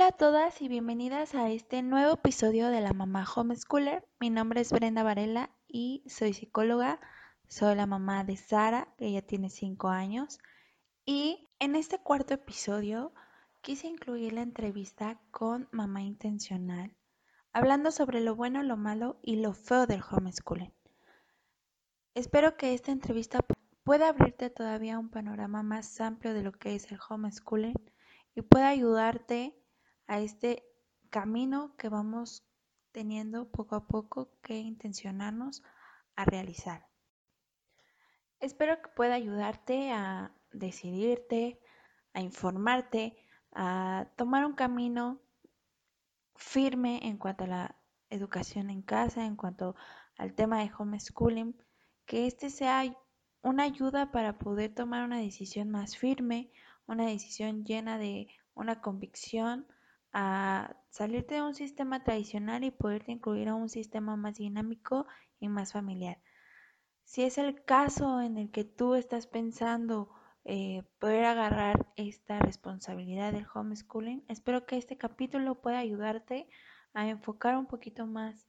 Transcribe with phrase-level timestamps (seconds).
[0.00, 4.02] Hola a todas y bienvenidas a este nuevo episodio de la Mamá Homeschooler.
[4.18, 6.98] Mi nombre es Brenda Varela y soy psicóloga.
[7.48, 10.38] Soy la mamá de Sara, que ya tiene 5 años.
[11.04, 13.12] Y en este cuarto episodio
[13.60, 16.96] quise incluir la entrevista con Mamá Intencional,
[17.52, 20.72] hablando sobre lo bueno, lo malo y lo feo del homeschooling.
[22.14, 23.40] Espero que esta entrevista
[23.84, 27.74] pueda abrirte todavía un panorama más amplio de lo que es el homeschooling
[28.34, 29.59] y pueda ayudarte
[30.10, 30.64] a este
[31.08, 32.44] camino que vamos
[32.90, 35.62] teniendo poco a poco que intencionarnos
[36.16, 36.88] a realizar.
[38.40, 41.60] Espero que pueda ayudarte a decidirte,
[42.12, 43.16] a informarte,
[43.52, 45.20] a tomar un camino
[46.34, 47.76] firme en cuanto a la
[48.08, 49.76] educación en casa, en cuanto
[50.18, 51.54] al tema de homeschooling,
[52.04, 52.82] que este sea
[53.42, 56.50] una ayuda para poder tomar una decisión más firme,
[56.88, 59.68] una decisión llena de una convicción
[60.12, 65.06] a salirte de un sistema tradicional y poderte incluir a un sistema más dinámico
[65.38, 66.18] y más familiar.
[67.04, 70.10] Si es el caso en el que tú estás pensando
[70.44, 76.48] eh, poder agarrar esta responsabilidad del homeschooling, espero que este capítulo pueda ayudarte
[76.94, 78.46] a enfocar un poquito más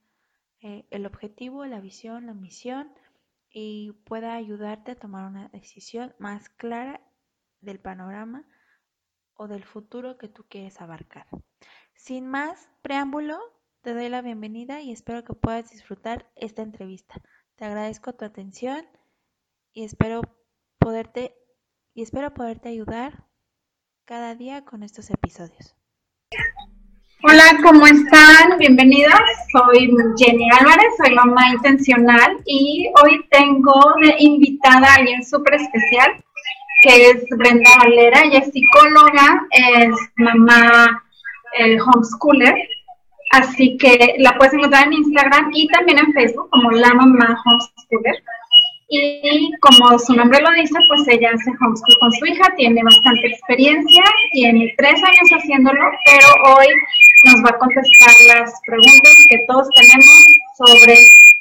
[0.60, 2.92] eh, el objetivo, la visión, la misión
[3.50, 7.00] y pueda ayudarte a tomar una decisión más clara
[7.60, 8.44] del panorama
[9.34, 11.26] o del futuro que tú quieres abarcar.
[11.94, 13.38] Sin más preámbulo,
[13.82, 17.14] te doy la bienvenida y espero que puedas disfrutar esta entrevista.
[17.56, 18.86] Te agradezco tu atención
[19.72, 20.22] y espero
[20.78, 21.36] poderte
[21.94, 23.26] y espero poderte ayudar
[24.04, 25.76] cada día con estos episodios.
[27.24, 28.58] Hola, ¿cómo están?
[28.58, 29.14] Bienvenidos.
[29.52, 36.10] Soy Jenny Álvarez, soy mamá intencional y hoy tengo de invitada a alguien súper especial
[36.82, 38.22] que es Brenda Valera.
[38.24, 41.02] Ella es psicóloga, es mamá
[41.58, 42.54] el homeschooler.
[43.32, 48.22] Así que la puedes encontrar en Instagram y también en Facebook como La Mamá Homeschooler.
[48.90, 53.28] Y como su nombre lo dice, pues ella hace homeschool con su hija, tiene bastante
[53.28, 54.02] experiencia,
[54.32, 56.66] tiene tres años haciéndolo, pero hoy
[57.24, 60.26] nos va a contestar las preguntas que todos tenemos
[60.58, 60.98] sobre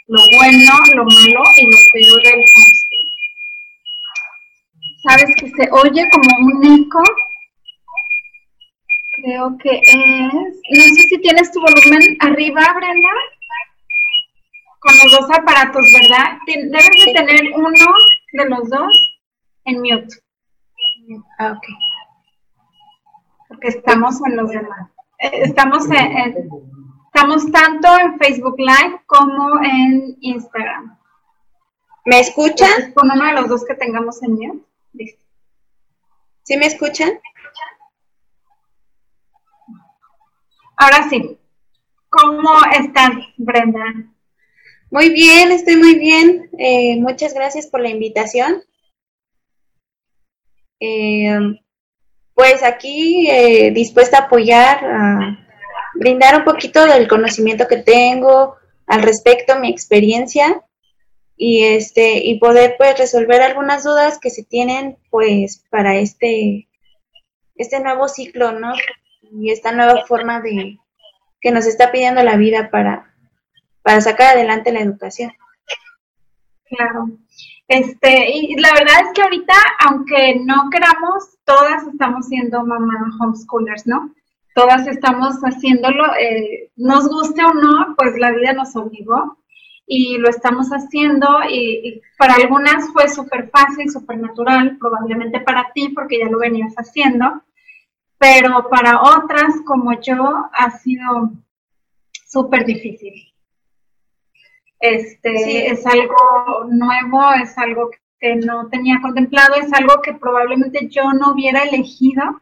[0.07, 2.70] lo bueno, lo malo y lo peor del homeschool.
[5.11, 7.03] ¿Sabes que se oye como un eco?
[9.17, 10.33] Creo que es.
[10.33, 13.09] No sé si tienes tu volumen arriba, Brenda.
[14.79, 16.37] Con los dos aparatos, ¿verdad?
[16.47, 17.93] Debes de tener uno
[18.31, 19.19] de los dos
[19.65, 20.15] en mute.
[21.39, 21.67] Ah, ok.
[23.49, 24.89] Porque estamos en los demás.
[25.19, 26.47] Eh, estamos en,
[27.07, 30.97] estamos tanto en Facebook Live como en Instagram.
[32.05, 32.93] ¿Me escuchan?
[32.93, 34.70] con uno de los dos que tengamos en mute.
[34.93, 35.21] Listo.
[36.43, 37.11] ¿Sí me escuchan?
[40.75, 41.37] Ahora sí,
[42.09, 43.83] ¿cómo estás, Brenda?
[44.89, 46.49] Muy bien, estoy muy bien.
[46.57, 48.63] Eh, muchas gracias por la invitación.
[50.79, 51.37] Eh,
[52.33, 55.47] pues aquí eh, dispuesta a apoyar, a
[55.93, 58.55] brindar un poquito del conocimiento que tengo
[58.87, 60.63] al respecto, mi experiencia
[61.43, 66.67] y este y poder pues resolver algunas dudas que se tienen pues para este
[67.55, 68.73] este nuevo ciclo, ¿no?
[69.31, 70.77] y esta nueva forma de
[71.39, 73.11] que nos está pidiendo la vida para,
[73.81, 75.31] para sacar adelante la educación.
[76.65, 77.09] Claro.
[77.67, 79.53] Este, y la verdad es que ahorita,
[79.87, 84.13] aunque no queramos, todas estamos siendo mamá homeschoolers, ¿no?
[84.53, 89.40] Todas estamos haciéndolo, eh, nos guste o no, pues la vida nos obligó
[89.93, 95.69] y lo estamos haciendo y, y para algunas fue súper fácil, súper natural, probablemente para
[95.73, 97.43] ti porque ya lo venías haciendo,
[98.17, 101.33] pero para otras como yo ha sido
[102.25, 103.33] súper difícil.
[104.79, 106.15] Este es algo
[106.69, 112.39] nuevo, es algo que no tenía contemplado, es algo que probablemente yo no hubiera elegido,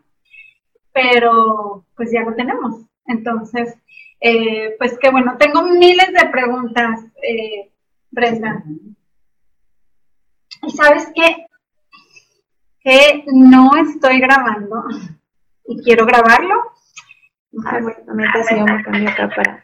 [0.94, 2.86] pero pues ya lo tenemos.
[3.07, 3.75] Entonces,
[4.19, 7.71] eh, pues que bueno, tengo miles de preguntas, eh,
[8.12, 8.63] Brenda.
[10.63, 11.45] ¿Y sabes qué?
[12.81, 14.83] Que no estoy grabando
[15.66, 16.56] y quiero grabarlo.
[17.66, 19.63] Ah, yo me cambio acá para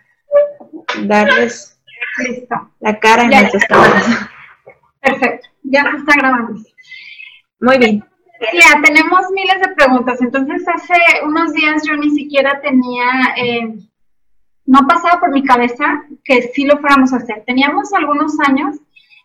[1.06, 1.80] darles
[2.80, 3.32] la cara en
[3.68, 4.30] cámaras.
[5.02, 6.62] Perfecto, ya se está grabando.
[7.60, 8.04] Muy bien.
[8.54, 10.22] Ya, tenemos miles de preguntas.
[10.22, 13.06] Entonces, hace unos días yo ni siquiera tenía,
[13.38, 13.74] eh,
[14.66, 17.44] no pasaba por mi cabeza que sí lo fuéramos a hacer.
[17.46, 18.78] Teníamos algunos años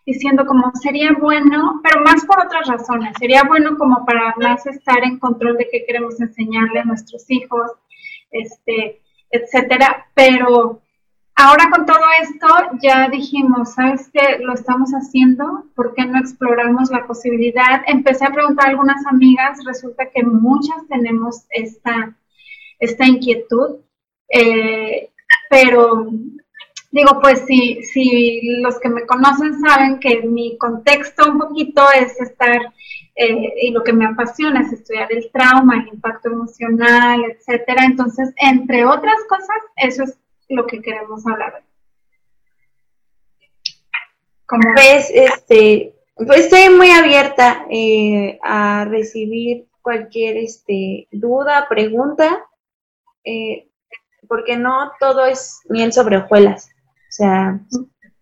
[0.06, 5.04] diciendo como sería bueno, pero más por otras razones, sería bueno como para más estar
[5.04, 7.70] en control de qué queremos enseñarle a nuestros hijos,
[8.31, 9.00] este,
[9.31, 10.81] etcétera, pero
[11.37, 12.46] ahora con todo esto
[12.82, 14.38] ya dijimos, ¿sabes qué?
[14.40, 17.82] Lo estamos haciendo, ¿por qué no exploramos la posibilidad?
[17.87, 22.16] Empecé a preguntar a algunas amigas, resulta que muchas tenemos esta,
[22.78, 23.76] esta inquietud,
[24.28, 25.10] eh,
[25.50, 26.06] pero
[26.93, 32.20] digo, pues si, si los que me conocen saben que mi contexto un poquito es
[32.20, 32.73] estar,
[33.17, 37.85] eh, y lo que me apasiona es estudiar el trauma, el impacto emocional, etcétera.
[37.85, 40.17] Entonces, entre otras cosas, eso es
[40.49, 41.64] lo que queremos hablar.
[44.47, 52.47] Como ves, este, pues estoy muy abierta eh, a recibir cualquier este, duda, pregunta,
[53.25, 53.69] eh,
[54.30, 56.70] porque no todo es miel sobre hojuelas.
[56.70, 57.60] O sea,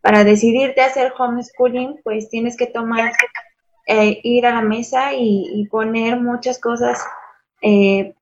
[0.00, 3.12] para decidirte hacer homeschooling, pues tienes que tomar,
[3.86, 6.98] eh, ir a la mesa y, poner muchas cosas
[7.60, 8.14] en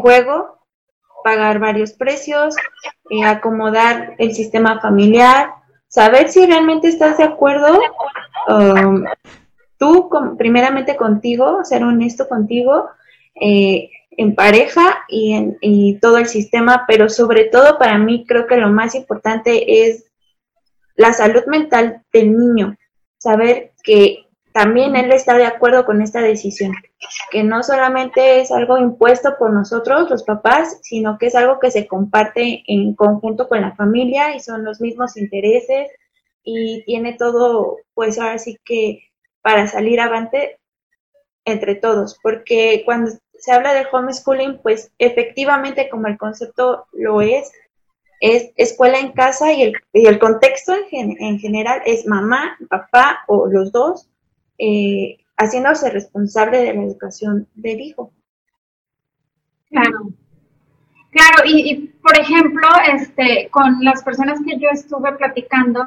[0.00, 0.54] juego
[1.24, 2.54] pagar varios precios,
[3.08, 5.54] eh, acomodar el sistema familiar,
[5.88, 7.80] saber si realmente estás de acuerdo,
[8.46, 9.04] um,
[9.78, 12.90] tú primeramente contigo, ser honesto contigo,
[13.40, 18.56] eh, en pareja y en todo el sistema, pero sobre todo para mí creo que
[18.56, 20.04] lo más importante es
[20.96, 22.76] la salud mental del niño,
[23.18, 26.72] saber que también él está de acuerdo con esta decisión,
[27.32, 31.72] que no solamente es algo impuesto por nosotros, los papás, sino que es algo que
[31.72, 35.90] se comparte en conjunto con la familia y son los mismos intereses
[36.44, 39.10] y tiene todo, pues ahora sí que
[39.42, 40.60] para salir avante
[41.44, 43.10] entre todos, porque cuando
[43.44, 47.52] se habla de homeschooling, pues efectivamente como el concepto lo es,
[48.18, 53.18] es escuela en casa y el, y el contexto en, en general es mamá, papá
[53.26, 54.08] o los dos
[54.56, 58.12] eh, haciéndose responsable de la educación del hijo.
[59.68, 60.08] Claro.
[61.10, 65.84] Claro, y, por ejemplo, este, con las personas que yo estuve platicando,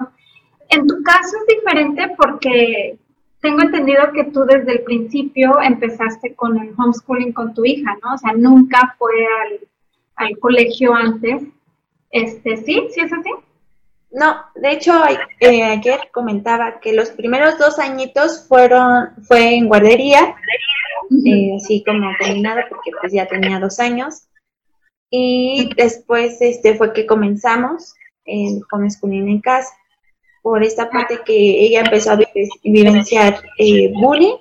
[0.69, 2.99] en tu caso es diferente porque
[3.41, 8.15] tengo entendido que tú desde el principio empezaste con el homeschooling con tu hija, ¿no?
[8.15, 9.13] O sea, nunca fue
[9.43, 9.59] al,
[10.15, 11.43] al colegio antes.
[12.09, 12.87] Este, ¿sí?
[12.91, 13.29] ¿Sí es así?
[14.09, 14.93] No, de hecho
[15.41, 20.35] eh, ayer comentaba que los primeros dos añitos fueron fue en guardería,
[21.25, 24.27] eh, así como terminado porque pues ya tenía dos años
[25.09, 27.93] y después este fue que comenzamos
[28.23, 29.73] en homeschooling en casa
[30.47, 32.19] por esta parte que ella empezó a
[32.63, 34.37] vivenciar eh, bullying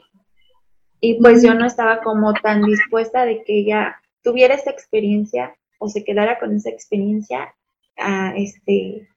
[1.00, 5.88] y pues yo no estaba como tan dispuesta de que ella tuviera esta experiencia o
[5.88, 7.52] se quedara con esa experiencia
[7.96, 9.08] a este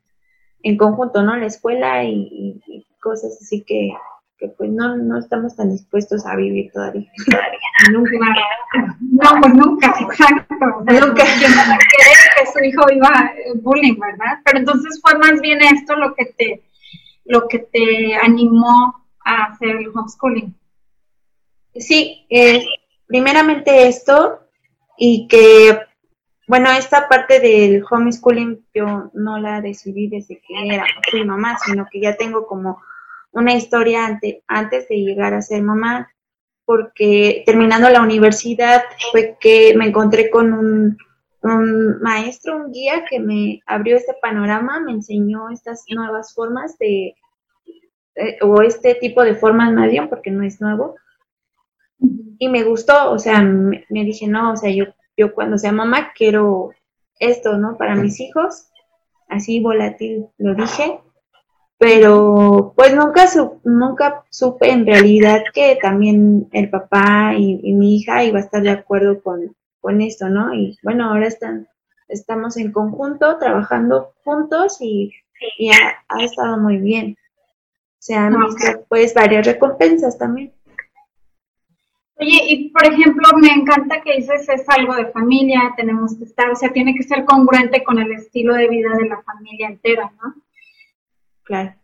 [0.63, 1.37] en conjunto, ¿no?
[1.37, 2.59] La escuela y,
[2.99, 3.93] cosas así que,
[4.57, 7.07] pues no, no estamos tan dispuestos a vivir todavía.
[7.93, 8.11] nunca.
[8.99, 10.55] No, pues nunca, exacto.
[10.59, 11.23] nunca.
[11.23, 13.31] que su hijo viva
[13.61, 14.39] bullying, ¿verdad?
[14.43, 16.63] Pero entonces fue más bien esto lo que te,
[17.25, 20.55] lo que te animó a hacer el homeschooling.
[21.75, 22.63] Sí, eh,
[23.07, 24.39] primeramente esto
[24.97, 25.79] y que
[26.49, 31.85] bueno, esta parte del homeschooling yo no la decidí desde que era fui mamá, sino
[31.91, 32.81] que ya tengo como
[33.31, 36.11] una historia ante, antes de llegar a ser mamá,
[36.65, 40.97] porque terminando la universidad fue que me encontré con un,
[41.41, 47.15] maestro, un guía que me abrió este panorama, me enseñó estas nuevas formas de,
[48.41, 50.95] o este tipo de formas más bien, porque no es nuevo,
[52.37, 54.85] y me gustó, o sea, me, dije, no, o sea, yo
[55.19, 56.71] yo cuando sea mamá quiero
[57.19, 57.77] esto, ¿no?
[57.77, 58.69] Para mis hijos,
[59.27, 61.01] así volátil lo dije,
[61.77, 63.25] pero pues nunca,
[63.65, 68.69] nunca supe en realidad que también el papá y, mi hija iba a estar de
[68.69, 70.53] acuerdo con, con esto, ¿no?
[70.53, 71.67] Y bueno, ahora están,
[72.07, 75.11] estamos en conjunto, trabajando juntos y,
[75.71, 77.17] ha, estado muy bien.
[77.97, 80.53] Se han visto pues varias recompensas también.
[82.15, 86.49] Oye, y por ejemplo, me encanta que dices es algo de familia, tenemos que estar,
[86.49, 90.11] o sea, tiene que ser congruente con el estilo de vida de la familia entera,
[90.21, 90.35] ¿no?
[91.43, 91.78] Claro.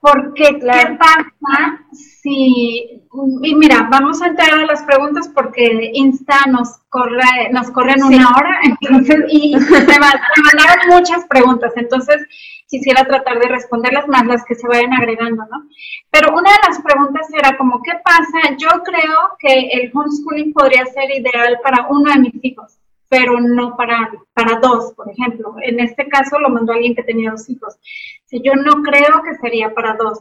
[0.00, 3.02] Porque, ¿qué pasa si,
[3.42, 8.04] y mira, vamos a entrar a las preguntas porque Insta nos corre, nos corre en
[8.04, 12.26] una hora, entonces, y me mandaron muchas preguntas, entonces
[12.68, 15.68] quisiera tratar de responderlas más las que se vayan agregando, ¿no?
[16.10, 18.56] Pero una de las preguntas era como, ¿qué pasa?
[18.56, 22.78] Yo creo que el homeschooling podría ser ideal para uno de mis hijos,
[23.12, 25.54] pero no para, para dos, por ejemplo.
[25.60, 27.76] En este caso lo mandó alguien que tenía dos hijos.
[28.24, 30.20] Si yo no creo que sería para dos.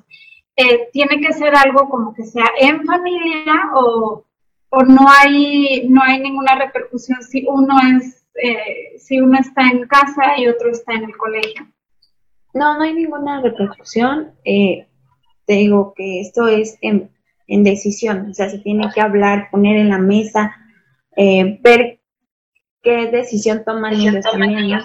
[0.57, 4.25] Eh, tiene que ser algo como que sea en familia o
[4.73, 9.85] o no hay, no hay ninguna repercusión si uno es, eh, si uno está en
[9.85, 11.67] casa y otro está en el colegio.
[12.53, 14.31] No, no hay ninguna repercusión.
[14.45, 14.87] Eh,
[15.45, 17.11] te digo que esto es en,
[17.47, 20.55] en, decisión, o sea, se tiene que hablar, poner en la mesa,
[21.17, 21.99] eh, ver
[22.81, 24.79] qué decisión toman ellos también,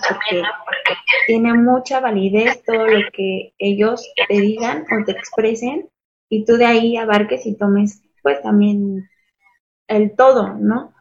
[0.65, 5.89] porque tiene mucha validez todo lo que ellos te digan o te expresen
[6.29, 9.09] y tú de ahí abarques y tomes pues también
[9.89, 10.93] el todo, ¿no?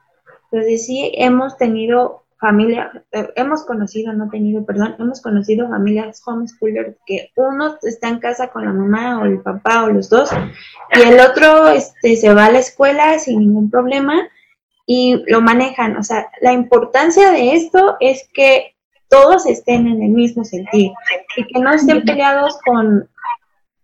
[0.51, 6.97] Entonces sí hemos tenido familia, eh, hemos conocido, no tenido, perdón, hemos conocido familias homeschoolers
[7.05, 10.29] que uno está en casa con la mamá o el papá o los dos
[10.91, 14.29] y el otro este, se va a la escuela sin ningún problema
[14.85, 15.97] y lo manejan.
[15.97, 18.75] O sea, la importancia de esto es que
[19.09, 20.93] todos estén en el mismo sentido
[21.37, 23.09] y que no estén peleados con,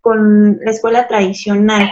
[0.02, 1.92] con la escuela tradicional.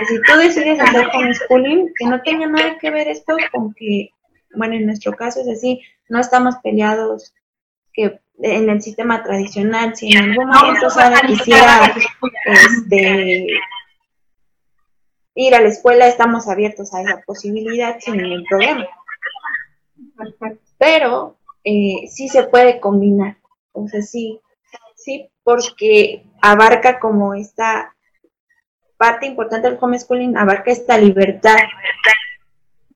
[0.00, 4.10] O si tú decides hacer homeschooling, que no tenga nada que ver esto con que,
[4.54, 7.34] bueno, en nuestro caso es así, no estamos peleados
[7.92, 11.94] que en el sistema tradicional, si en algún momento Sara quisiera
[12.44, 13.46] este,
[15.36, 18.86] ir a la escuela, estamos abiertos a esa posibilidad sin ningún problema.
[20.78, 23.36] Pero eh, sí se puede combinar,
[23.72, 24.40] o sea, sí,
[24.96, 27.94] sí, porque abarca como esta
[28.96, 31.58] parte importante del homeschooling, abarca esta libertad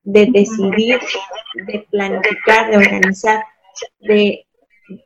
[0.03, 0.99] de decidir,
[1.67, 3.45] de planificar, de organizar,
[4.01, 4.47] de,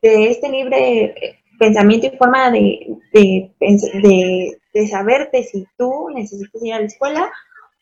[0.01, 6.73] de este libre pensamiento y forma de, de, de, de, saberte si tú necesitas ir
[6.73, 7.31] a la escuela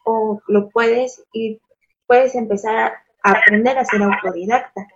[0.06, 1.60] o lo puedes ir,
[2.08, 4.88] puedes empezar a aprender a ser autodidacta.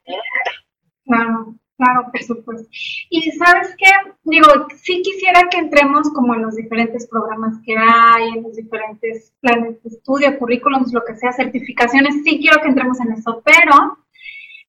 [1.05, 2.67] Claro, claro, por supuesto.
[3.09, 3.89] Y sabes qué,
[4.23, 9.33] digo, sí quisiera que entremos como en los diferentes programas que hay, en los diferentes
[9.39, 13.97] planes de estudio, currículums, lo que sea, certificaciones, sí quiero que entremos en eso, pero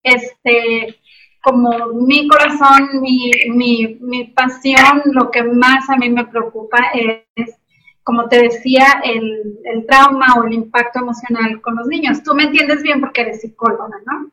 [0.02, 0.96] este
[1.40, 7.58] como mi corazón, mi, mi, mi pasión, lo que más a mí me preocupa es,
[8.02, 12.22] como te decía, el, el, trauma o el impacto emocional con los niños.
[12.22, 14.30] Tú me entiendes bien porque eres psicóloga, ¿no?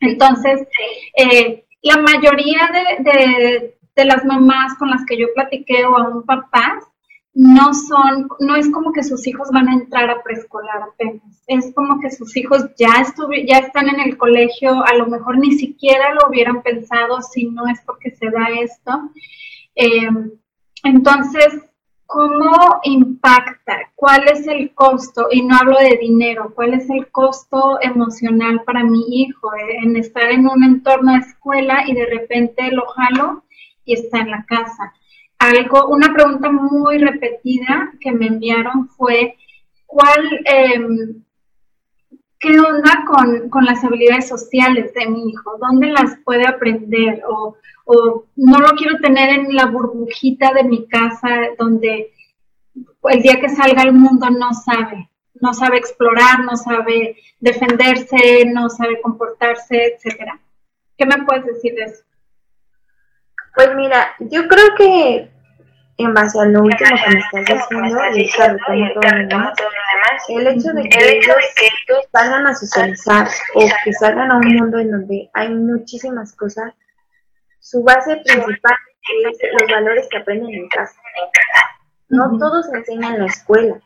[0.00, 0.66] Entonces,
[1.16, 6.24] eh, la mayoría de, de, de, las mamás con las que yo platiqué o aún
[6.24, 6.84] papás
[7.34, 11.72] no son, no es como que sus hijos van a entrar a preescolar apenas, es
[11.74, 13.04] como que sus hijos ya,
[13.46, 17.66] ya están en el colegio, a lo mejor ni siquiera lo hubieran pensado si no
[17.68, 19.10] es porque se da esto.
[19.74, 20.30] Em,
[20.84, 21.62] entonces,
[22.04, 23.78] ¿cómo impacta?
[23.94, 25.28] ¿Cuál es el costo?
[25.30, 29.50] Y no hablo de dinero, ¿cuál es el costo emocional para mi hijo
[29.82, 33.44] en estar en un entorno de escuela y de repente lo jalo
[33.86, 34.92] y está en la casa?
[35.42, 39.36] Algo, una pregunta muy repetida que me enviaron fue,
[39.86, 41.22] ¿cuál, em,
[42.38, 43.04] qué onda
[43.50, 45.58] con, las habilidades sociales de mi hijo?
[45.58, 47.22] ¿Dónde las puede aprender?
[47.28, 52.12] O, o no lo quiero tener en la burbujita de mi casa donde
[53.04, 58.68] el día que salga al mundo no sabe, no sabe explorar, no sabe defenderse, no
[58.70, 60.40] sabe comportarse, etcétera.
[60.96, 62.04] ¿Qué me puedes decir de eso?
[63.54, 65.30] Pues mira, yo creo que
[65.98, 67.58] en base a lo último que me estás
[68.14, 69.54] diciendo, y todo lo demás,
[70.28, 74.90] el hecho de que ellos salgan a socializar o que salgan a un mundo en
[74.90, 76.72] donde hay muchísimas cosas,
[77.60, 78.76] su base principal
[79.26, 80.94] es los valores que aprenden en casa.
[82.08, 83.80] No todos enseñan en la escuela.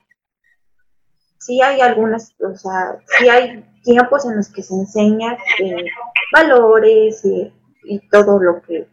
[1.38, 5.84] Sí hay algunas, o sea, sí hay tiempos en los que se enseña eh,
[6.32, 7.52] valores y,
[7.84, 8.88] y todo lo que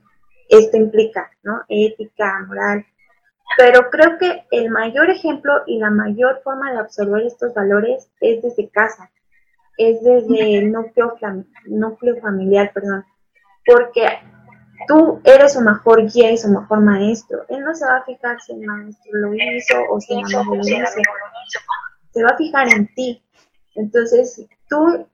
[0.58, 1.62] esto implica, ¿no?
[1.68, 2.86] Ética, moral,
[3.58, 8.42] pero creo que el mayor ejemplo y la mayor forma de absorber estos valores es
[8.42, 9.12] desde casa,
[9.78, 11.16] es desde el núcleo,
[11.66, 13.06] núcleo familiar, perdón,
[13.66, 14.08] porque
[14.88, 17.46] tú eres su mejor guía y su mejor maestro.
[17.50, 20.56] Él no se va a fijar si el maestro lo hizo o si la mamá
[20.56, 21.00] lo hizo,
[22.12, 23.24] se va a fijar en ti.
[23.76, 25.08] Entonces, si tú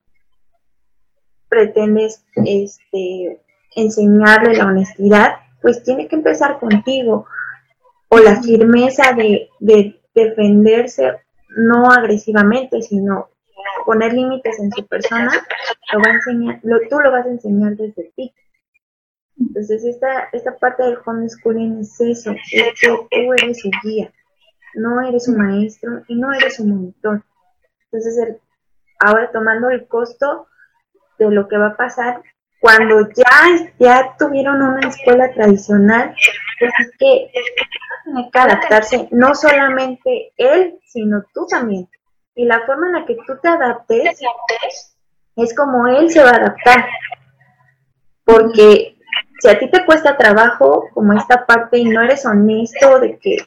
[1.48, 3.42] pretendes este,
[3.74, 7.26] enseñarle la honestidad, pues tiene que empezar contigo
[8.08, 9.48] o la firmeza de,
[10.12, 11.20] defenderse
[11.56, 13.28] no agresivamente, sino
[13.86, 15.30] poner límites en su persona,
[15.92, 18.34] lo va a enseñar, lo, tú lo vas a enseñar desde ti.
[19.38, 24.12] Entonces, esta, esta parte del homeschooling es eso, es que tú eres su guía,
[24.74, 27.22] no eres su maestro y no eres su monitor.
[27.84, 28.36] Entonces,
[28.98, 30.48] ahora tomando el costo
[31.18, 32.22] de lo que va a pasar,
[32.60, 36.14] cuando ya, ya tuvieron una escuela tradicional,
[36.58, 37.32] pues es que
[38.04, 41.88] tiene que adaptarse no solamente él, sino tú también.
[42.34, 44.20] Y la forma en la que tú te adaptes
[45.36, 46.86] es como él se va a adaptar.
[48.24, 48.98] Porque
[49.40, 53.38] si a ti te cuesta trabajo como esta parte y no eres honesto de que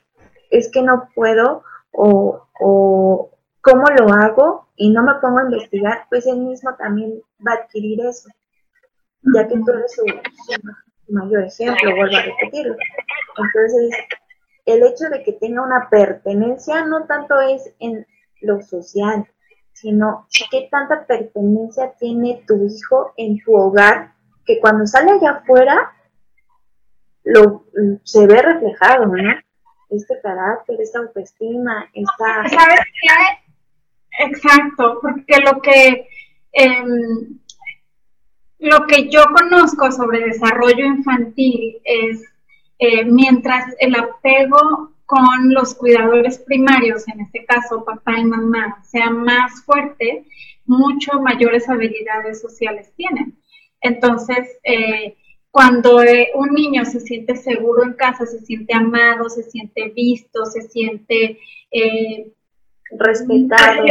[0.50, 6.06] es que no puedo o, o cómo lo hago y no me pongo a investigar,
[6.10, 8.30] pues él mismo también va a adquirir eso,
[9.36, 10.04] ya que tú eres su,
[11.14, 12.76] mayor ejemplo, vuelvo a repetirlo.
[13.38, 13.98] Entonces,
[14.66, 18.06] el hecho de que tenga una pertenencia no tanto es en
[18.42, 19.28] lo social,
[19.74, 24.14] sino qué tanta pertenencia tiene tu hijo en tu hogar,
[24.46, 25.94] que cuando sale allá afuera
[27.24, 27.66] lo,
[28.04, 29.34] se ve reflejado, ¿no?
[29.90, 32.48] Este carácter, esta autoestima, esta...
[32.50, 34.26] ¿Sabes qué?
[34.26, 36.08] Exacto, porque lo que...
[36.52, 37.40] Em,
[38.64, 42.24] lo que yo conozco sobre desarrollo infantil es
[42.80, 49.10] eh, mientras el apego con los cuidadores primarios, en este caso papá y mamá, sea
[49.10, 50.26] más fuerte,
[50.66, 53.38] mucho mayores habilidades sociales tienen.
[53.82, 55.18] Entonces, eh,
[55.52, 60.46] cuando eh, un niño se siente seguro en casa, se siente amado, se siente visto,
[60.46, 61.38] se siente
[62.98, 63.84] respetado.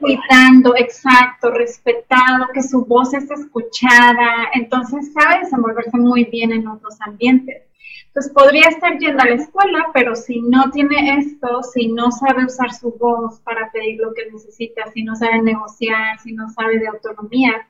[0.00, 6.96] cuidando, exacto, respetado, que su voz es escuchada, entonces sabe desenvolverse muy bien en otros
[7.00, 7.62] ambientes.
[8.06, 12.44] Entonces podría estar yendo a la escuela, pero si no tiene esto, si no sabe
[12.44, 16.78] usar su voz para pedir lo que necesita, si no sabe negociar, si no sabe
[16.78, 17.68] de autonomía,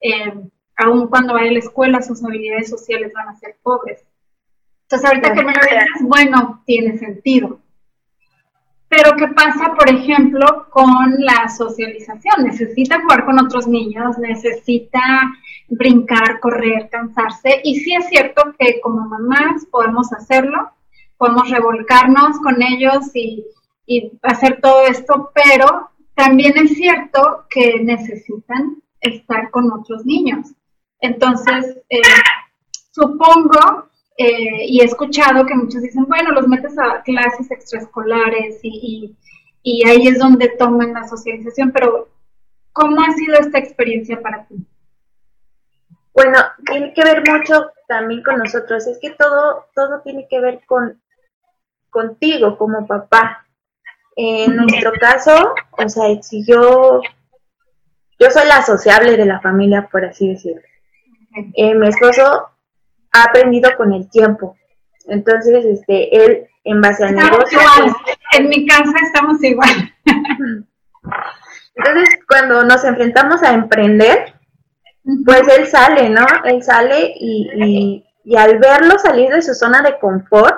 [0.00, 0.32] eh,
[0.76, 4.04] aun cuando vaya a la escuela sus habilidades sociales van a ser pobres.
[4.82, 7.60] Entonces ahorita que me lo dices, bueno, tiene sentido.
[8.96, 12.44] Pero ¿qué pasa, por ejemplo, con la socialización?
[12.44, 15.00] Necesita jugar con otros niños, necesita
[15.68, 17.60] brincar, correr, cansarse.
[17.64, 20.70] Y sí es cierto que como mamás podemos hacerlo,
[21.16, 23.44] podemos revolcarnos con ellos y,
[24.22, 30.52] hacer todo esto, pero también es cierto que necesitan estar con otros niños.
[31.00, 32.00] Entonces, eh,
[32.92, 39.16] supongo eh, y he escuchado que muchos dicen, bueno, los metes a clases extraescolares y,
[39.62, 42.08] y, ahí es donde toman la socialización, pero
[42.72, 44.54] ¿cómo ha sido esta experiencia para ti?
[46.12, 50.60] Bueno, tiene que ver mucho también con nosotros, es que todo, todo tiene que ver
[50.64, 51.00] con
[51.90, 53.46] contigo como papá.
[54.16, 57.00] En nuestro caso, o sea, si yo,
[58.18, 60.62] yo soy la sociable de la familia, por así decirlo.
[61.54, 62.53] Eh, mi esposo
[63.14, 64.56] ha aprendido con el tiempo.
[65.06, 67.58] Entonces, este, él, en base al negocio...
[67.78, 67.94] Pues,
[68.38, 69.94] en mi casa estamos igual.
[71.76, 74.34] Entonces, cuando nos enfrentamos a emprender,
[75.24, 76.24] pues él sale, ¿no?
[76.44, 80.56] Él sale y, y, al verlo salir de su zona de confort,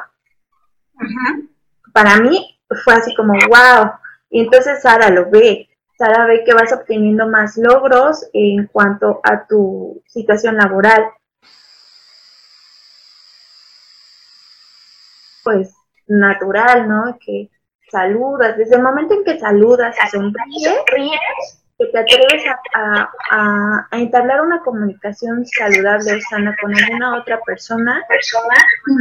[1.92, 3.92] para mí fue así como, wow.
[4.31, 5.69] Y entonces Sara lo ve.
[5.99, 11.07] Sara ve que vas obteniendo más logros en cuanto a tu situación laboral.
[15.47, 15.73] Pues
[16.09, 17.17] natural, ¿no?
[17.25, 17.49] Que
[17.89, 19.97] saludas, desde el momento en que saludas
[20.51, 22.43] y sonríes, que te atreves
[22.75, 28.03] a, a, entablar una comunicación saludable o sana con alguna otra persona,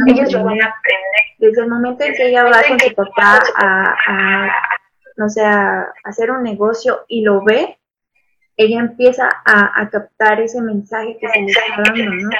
[0.06, 1.22] ellos lo van a aprender.
[1.38, 4.48] Desde el momento en que ella va con su papá a,
[5.16, 7.76] no sé, a hacer un negocio y lo ve,
[8.56, 12.30] ella empieza a, captar ese mensaje que se le está dando, ¿no?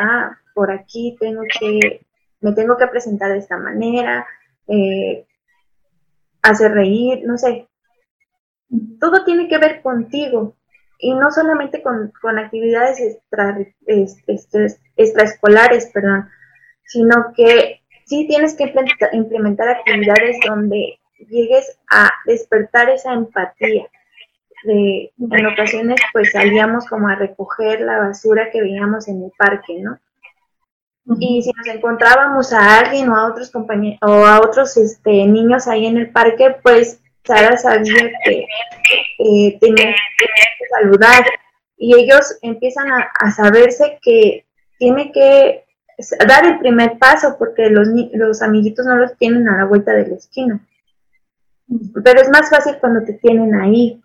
[0.00, 2.00] Ah, por aquí tengo que
[2.42, 4.26] me tengo que presentar de esta manera,
[4.68, 5.26] eh,
[6.42, 7.68] hacer reír, no sé.
[9.00, 10.56] Todo tiene que ver contigo
[10.98, 13.58] y no solamente con, actividades extra,
[14.96, 16.28] extraescolares, perdón,
[16.84, 18.72] sino que sí tienes que
[19.12, 23.86] implementar actividades donde llegues a despertar esa empatía.
[24.64, 29.98] En ocasiones pues salíamos como a recoger la basura que veíamos en el parque, ¿no?
[31.04, 35.66] Y si nos encontrábamos a alguien o a otros compañeros o a otros este, niños
[35.66, 38.46] ahí en el parque, pues Sara sabía que
[39.18, 41.24] eh, tenía que saludar
[41.76, 44.46] y ellos empiezan a, saberse que
[44.78, 45.64] tiene que
[46.26, 50.06] dar el primer paso porque los, los amiguitos no los tienen a la vuelta de
[50.06, 50.60] la esquina.
[52.04, 54.00] Pero es más fácil cuando te tienen ahí,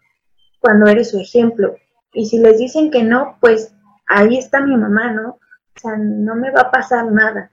[0.59, 1.75] cuando eres su ejemplo.
[2.13, 3.75] Y si les dicen que no, pues
[4.07, 5.39] ahí está mi mamá, ¿no?
[5.77, 7.51] O sea, no me va a pasar nada.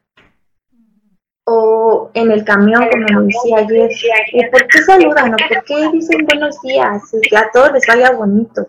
[1.44, 6.24] O en el camión, como me decía ayer, ¿por qué saludan o por qué dicen
[6.24, 7.02] buenos días?
[7.28, 8.68] Que a todos les vaya bonito.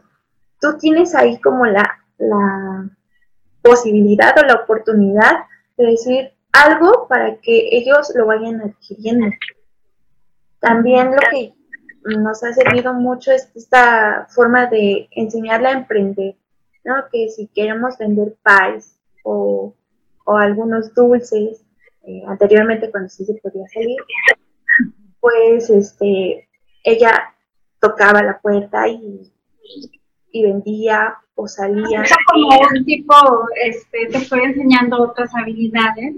[0.59, 2.89] Tú tienes ahí como la, la
[3.61, 5.45] posibilidad o la oportunidad
[5.77, 9.27] de decir algo para que ellos lo vayan adquiriendo.
[10.59, 11.53] También lo que
[12.17, 16.35] nos ha servido mucho esta forma de enseñarle a emprender,
[16.83, 16.95] ¿no?
[17.09, 18.94] Que si queremos vender pies
[19.25, 19.73] o,
[20.25, 21.63] algunos dulces,
[22.03, 23.97] eh, anteriormente cuando sí se podía salir,
[25.19, 26.47] pues este,
[26.83, 27.35] ella
[27.79, 29.31] tocaba la puerta y,
[30.31, 32.01] y vendía o salía.
[32.01, 33.15] Es como un tipo,
[33.63, 36.15] este, te estoy enseñando otras habilidades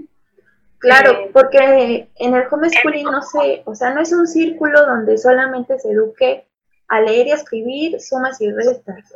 [0.78, 5.18] Claro, eh, porque en el homeschooling no sé, o sea, no es un círculo donde
[5.18, 6.46] solamente se eduque
[6.86, 9.12] a leer y a escribir sumas y restas.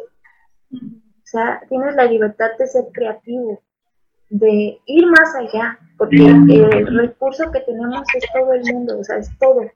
[0.72, 3.62] O sea, tienes la libertad de ser creativo,
[4.32, 9.18] de ir más allá, porque el recurso que tenemos es todo el mundo, o sea,
[9.18, 9.70] es todo.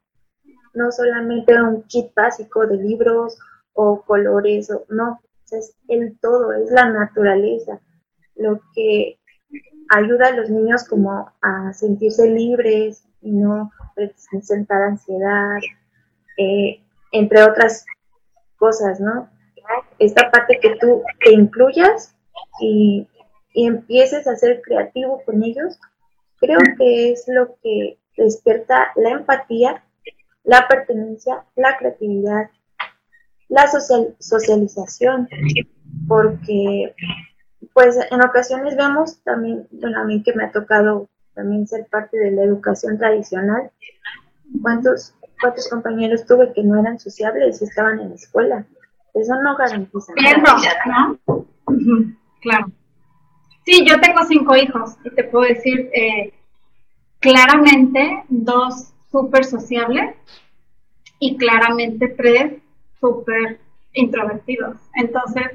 [0.72, 3.38] No solamente un kit básico de libros
[3.74, 5.20] o colores, o, no,
[5.52, 7.80] es el todo, es la naturaleza.
[8.34, 9.18] Lo que
[9.90, 15.58] ayuda a los niños como a sentirse libres y no presentar ansiedad,
[16.38, 16.80] eh,
[17.12, 17.84] entre otras
[18.56, 19.28] cosas, ¿no?
[19.98, 22.16] Esta parte que tú te incluyas
[22.62, 23.06] y,
[23.56, 25.80] y empieces a ser creativo con ellos,
[26.38, 29.82] creo que es lo que despierta la empatía,
[30.44, 32.50] la pertenencia, la creatividad,
[33.48, 35.26] la social, socialización,
[36.06, 36.94] porque
[37.72, 42.18] pues en ocasiones vemos también, bueno, a mí que me ha tocado también ser parte
[42.18, 43.70] de la educación tradicional,
[44.60, 48.66] ¿cuántos, cuántos compañeros tuve que no eran sociables y estaban en la escuela?
[49.14, 51.16] Eso no garantiza nada.
[52.42, 52.70] Claro.
[53.66, 56.32] Sí, yo tengo cinco hijos y te puedo decir eh,
[57.18, 60.14] claramente dos súper sociables
[61.18, 62.62] y claramente tres
[63.00, 63.58] súper
[63.92, 64.76] introvertidos.
[64.94, 65.46] Entonces,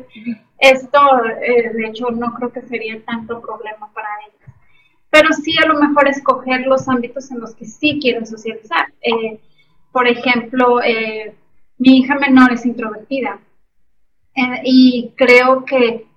[0.58, 1.00] esto,
[1.42, 4.56] eh, de hecho, no creo que sería tanto problema para ellos.
[5.10, 8.92] Pero sí a lo mejor escoger los ámbitos en los que sí quieren socializar.
[9.02, 9.40] Eh,
[9.94, 10.80] por ejemplo,
[11.78, 13.40] mi hija menor es introvertida
[14.64, 16.11] y creo que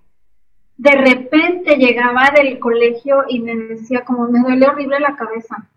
[0.77, 5.69] de repente llegaba del colegio y me decía como me duele horrible la cabeza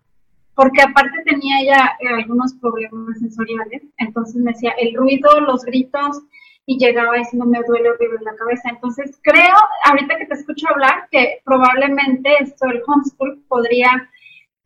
[0.58, 6.20] porque aparte tenía ella algunos problemas sensoriales, entonces me decía el ruido, los gritos,
[6.66, 8.68] y llegaba diciendo me duele horrible la cabeza.
[8.70, 14.10] Entonces creo, ahorita que te escucho hablar, que probablemente esto del homeschool podría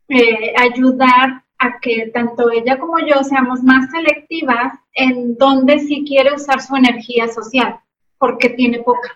[0.09, 6.33] eh, ayudar a que tanto ella como yo seamos más selectivas en donde sí quiere
[6.33, 7.81] usar su energía social,
[8.23, 9.11] porque tiene poca.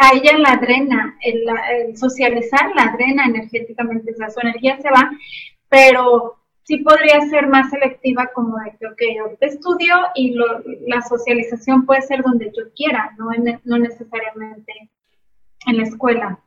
[0.00, 5.08] A ella la drena, el, socializar la drena energéticamente, o sea, su energía se va,
[5.68, 10.34] pero sí podría ser más selectiva como de que, ok, ahorita estudio y
[10.88, 13.30] la socialización puede ser donde yo quiera, no,
[13.62, 14.90] no necesariamente
[15.66, 16.40] en la escuela.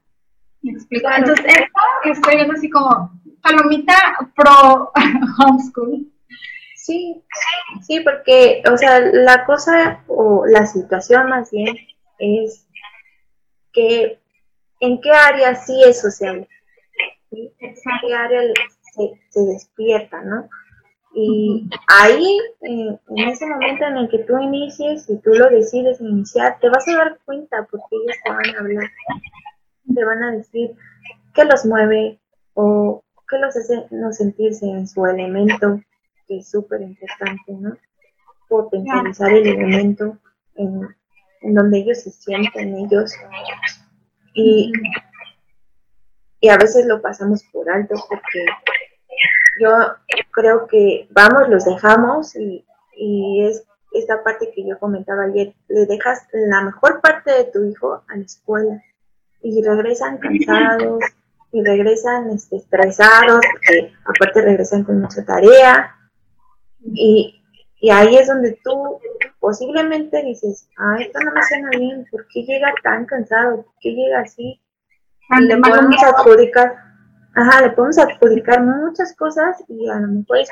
[0.61, 1.07] ¿Me explico?
[1.09, 3.95] Entonces, esto estoy viendo así como palomita
[4.35, 4.91] pro
[5.39, 6.05] homeschool.
[6.75, 7.23] Sí,
[7.87, 11.77] sí, porque, o sea, la cosa o la situación más bien
[12.23, 12.65] es
[13.73, 14.19] que
[14.79, 16.47] en qué área sí es social.
[17.31, 17.51] ¿En
[18.01, 18.41] qué área
[19.29, 20.47] se, despierta, ¿no?
[21.15, 26.59] Y ahí, en ese momento en el que tú inicies y tú lo decides iniciar,
[26.59, 28.89] te vas a dar cuenta porque ellos te van a hablar,
[29.93, 30.71] te van a decir
[31.35, 32.19] qué los mueve
[32.55, 35.81] o qué los hace no sentirse en su elemento,
[36.27, 37.77] que es súper importante, ¿no?
[38.47, 40.17] Potencializar el elemento
[40.55, 40.87] en,
[41.43, 43.13] en, donde ellos se sienten ellos.
[44.33, 44.71] Y,
[46.39, 48.45] y a veces lo pasamos por alto porque
[49.59, 49.69] yo
[50.31, 56.27] creo que vamos, los dejamos y, es esta parte que yo comentaba ayer, le dejas
[56.31, 58.83] la mejor parte de tu hijo a la escuela
[59.41, 61.03] y regresan cansados
[61.51, 65.95] y regresan este, estresados, porque aparte regresan con mucha tarea
[66.83, 67.42] y,
[67.89, 68.99] ahí es donde tú
[69.39, 73.63] posiblemente dices, ah, esto no me suena bien, ¿por qué llega tan cansado?
[73.63, 74.59] ¿Por qué llega así?
[75.39, 76.75] Y le podemos adjudicar
[77.35, 80.49] Ajá, le podemos adjudicar muchas cosas y a lo mejor es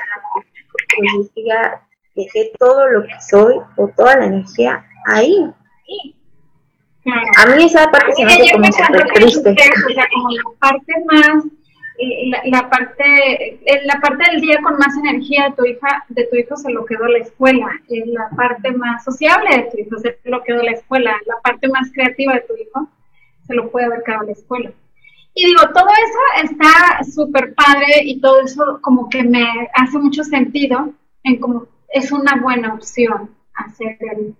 [1.06, 1.80] pues que ya
[2.16, 5.52] dejé todo lo que soy o toda la energía ahí.
[7.38, 9.50] A mí esa parte se me hace como súper triste.
[9.50, 11.44] O sea, como la parte más,
[11.98, 16.24] eh, la, parte, eh, la parte del día con más energía de tu hija, de
[16.26, 20.18] tu hijo se lo quedó la escuela, la parte más sociable de tu hijo se
[20.24, 22.88] lo quedó la escuela, la parte más creativa de tu hijo
[23.46, 24.72] se lo puede haber quedado la escuela.
[25.34, 30.24] Y digo, todo eso está súper padre y todo eso como que me hace mucho
[30.24, 30.92] sentido
[31.24, 34.34] en como es una buena opción hacer el,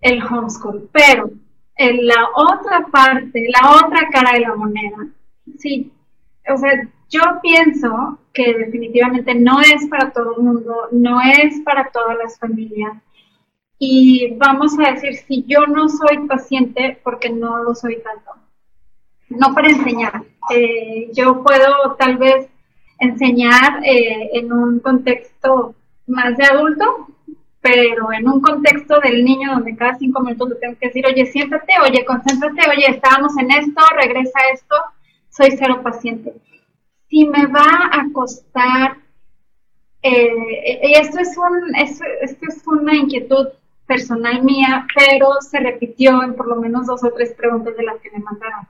[0.00, 0.88] el homeschool.
[0.92, 1.30] Pero
[1.76, 5.08] en la otra parte, la otra cara de la moneda,
[5.58, 5.92] sí,
[6.48, 11.90] o sea, yo pienso que definitivamente no es para todo el mundo, no es para
[11.90, 12.92] todas las familias.
[13.78, 18.32] Y vamos a decir, si yo no soy paciente, porque no lo soy tanto,
[19.28, 20.22] no para enseñar.
[20.50, 22.48] Eh, yo puedo tal vez
[22.98, 25.74] enseñar eh, en un contexto
[26.06, 27.08] más de adulto,
[27.60, 31.26] pero en un contexto del niño donde cada cinco minutos le tengo que decir, oye,
[31.26, 34.76] siéntate, oye, concéntrate, oye, estábamos en esto, regresa a esto,
[35.36, 36.34] soy cero paciente.
[37.08, 38.98] Si me va a costar,
[40.02, 43.48] eh, esto es, un, esto, esto es una inquietud
[43.86, 48.00] personal mía, pero se repitió en por lo menos dos o tres preguntas de las
[48.00, 48.66] que me mandaron.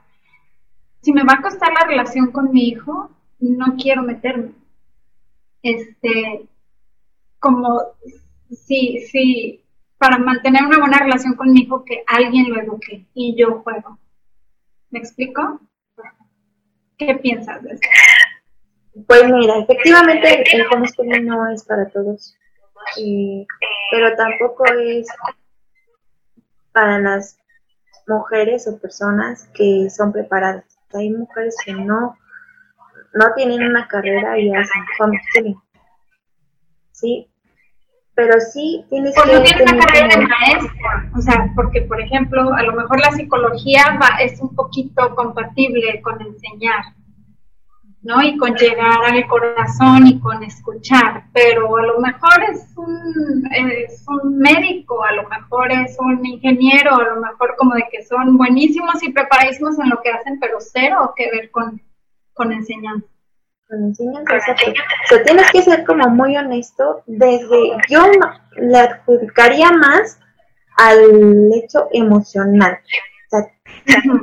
[1.01, 4.51] Si me va a costar la relación con mi hijo, no quiero meterme.
[5.61, 6.47] Este,
[7.39, 7.81] como
[8.49, 9.63] sí, sí,
[9.97, 13.99] para mantener una buena relación con mi hijo, que alguien lo eduque y yo juego.
[14.89, 15.59] ¿Me explico?
[16.97, 17.81] ¿Qué piensas de eso?
[19.07, 22.37] Pues mira, efectivamente el homeschooling no es para todos,
[23.91, 25.07] pero tampoco es
[26.71, 27.37] para las
[28.07, 30.77] mujeres o personas que son preparadas.
[30.93, 32.17] Hay mujeres que no,
[33.13, 35.59] no tienen una carrera y hacen homeschooling.
[36.91, 37.29] ¿Sí?
[38.15, 39.29] Pero sí tienes que...
[39.29, 43.99] tienes una carrera de maestra, o sea, porque por ejemplo, a lo mejor la psicología
[44.01, 46.81] va, es un poquito compatible con enseñar,
[48.01, 48.21] ¿no?
[48.23, 54.05] Y con llegar al corazón y con escuchar, pero a lo mejor es un, es
[54.07, 58.37] un médico, a lo mejor es un ingeniero, a lo mejor como de que son
[58.37, 61.81] buenísimos y preparadísimos en lo que hacen, pero cero que ver con,
[62.33, 63.14] con enseñanza
[63.67, 64.35] con enseñanza.
[64.35, 68.03] O sea, tienes que ser como muy honesto desde, yo
[68.57, 70.19] le adjudicaría más
[70.77, 72.77] al hecho emocional.
[72.77, 73.51] O sea,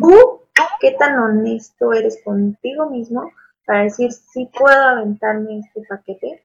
[0.01, 0.43] tú,
[0.81, 3.31] qué tan honesto eres contigo mismo
[3.67, 6.45] para decir, si puedo aventarme este paquete,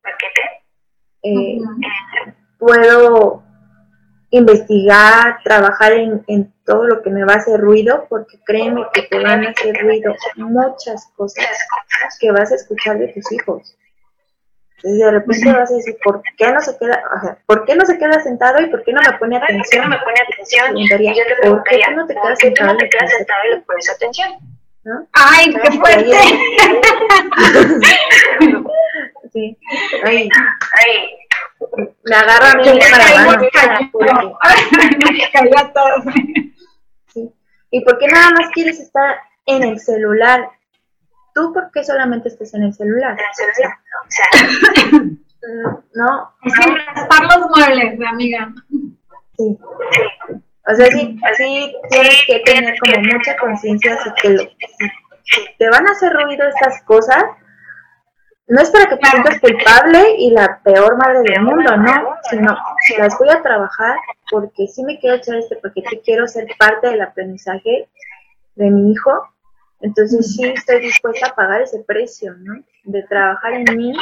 [1.23, 1.60] eh,
[2.60, 3.43] puedo
[4.29, 9.03] investigar, trabajar en, en, todo lo que me va a hacer ruido, porque créeme que
[9.03, 11.47] te van a hacer ruido muchas cosas
[12.19, 13.77] que vas a escuchar de tus hijos.
[14.75, 17.75] Entonces de repente vas a decir, ¿por qué no se queda, o sea, ¿por qué
[17.75, 19.63] no se queda sentado y por qué no me pone atención?
[19.63, 20.77] ¿Por qué no me pone atención?
[20.77, 21.05] Y yo te
[21.49, 24.29] ¿por qué no te quedas sentado, no te quedas sentado y le pones atención?
[24.83, 25.07] ¿No?
[25.13, 26.11] ¡Ay, qué fuerte!
[29.33, 29.57] sí.
[30.03, 30.29] Ay.
[30.85, 31.26] Ay
[32.03, 32.63] me agarra a mí
[37.69, 40.49] ¿Y por qué nada más quieres estar en el celular?
[41.33, 43.17] ¿Tú por qué solamente estás en el celular?
[45.93, 46.33] no.
[46.43, 48.53] Es que raspar los muebles, amiga.
[49.37, 49.57] Sí.
[50.69, 54.55] O sea, sí, sí tienes que tener como mucha conciencia de que
[55.23, 57.23] si te van a hacer ruido estas cosas,
[58.47, 62.57] no es para que te sientas culpable y la peor madre del mundo, no, sino
[62.97, 63.97] las voy a trabajar
[64.31, 67.89] porque sí me quiero echar este paquete, quiero ser parte del aprendizaje
[68.55, 69.12] de mi hijo,
[69.81, 72.63] entonces sí estoy dispuesta a pagar ese precio, ¿no?
[72.86, 73.93] De trabajar en mí,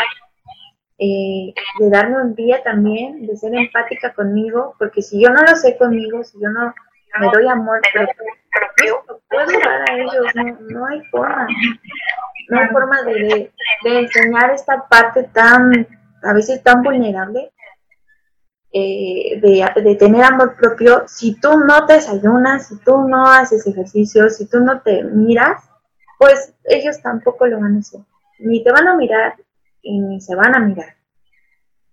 [1.00, 5.56] eh, de darme un día también, de ser empática conmigo, porque si yo no lo
[5.56, 6.74] sé conmigo, si yo no
[7.20, 11.48] me doy amor propio, no puedo dar a ellos, no, no hay forma
[12.50, 13.52] no hay forma de,
[13.84, 15.88] enseñar esta parte tan,
[16.24, 17.52] a veces tan vulnerable,
[18.72, 24.30] eh, de, tener amor propio, si tú no te desayunas, si tú no haces ejercicio,
[24.30, 25.64] si tú no te miras,
[26.20, 28.02] pues ellos tampoco lo van a hacer.
[28.40, 29.36] Ni te van a mirar
[29.82, 30.96] y ni se van a mirar.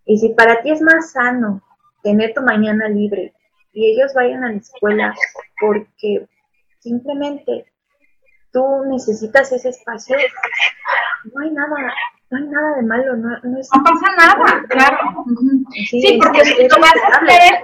[0.05, 1.63] Y si para ti es más sano
[2.03, 3.33] tener tu mañana libre
[3.73, 5.15] y ellos vayan a la escuela
[5.61, 6.27] porque
[6.81, 7.72] simplemente
[8.53, 10.17] tú necesitas ese espacio,
[11.33, 11.95] no hay nada,
[12.31, 15.25] no hay nada de malo, no, no, pasa nada, claro.
[15.91, 17.55] Sí, porque si lo vas a hacer,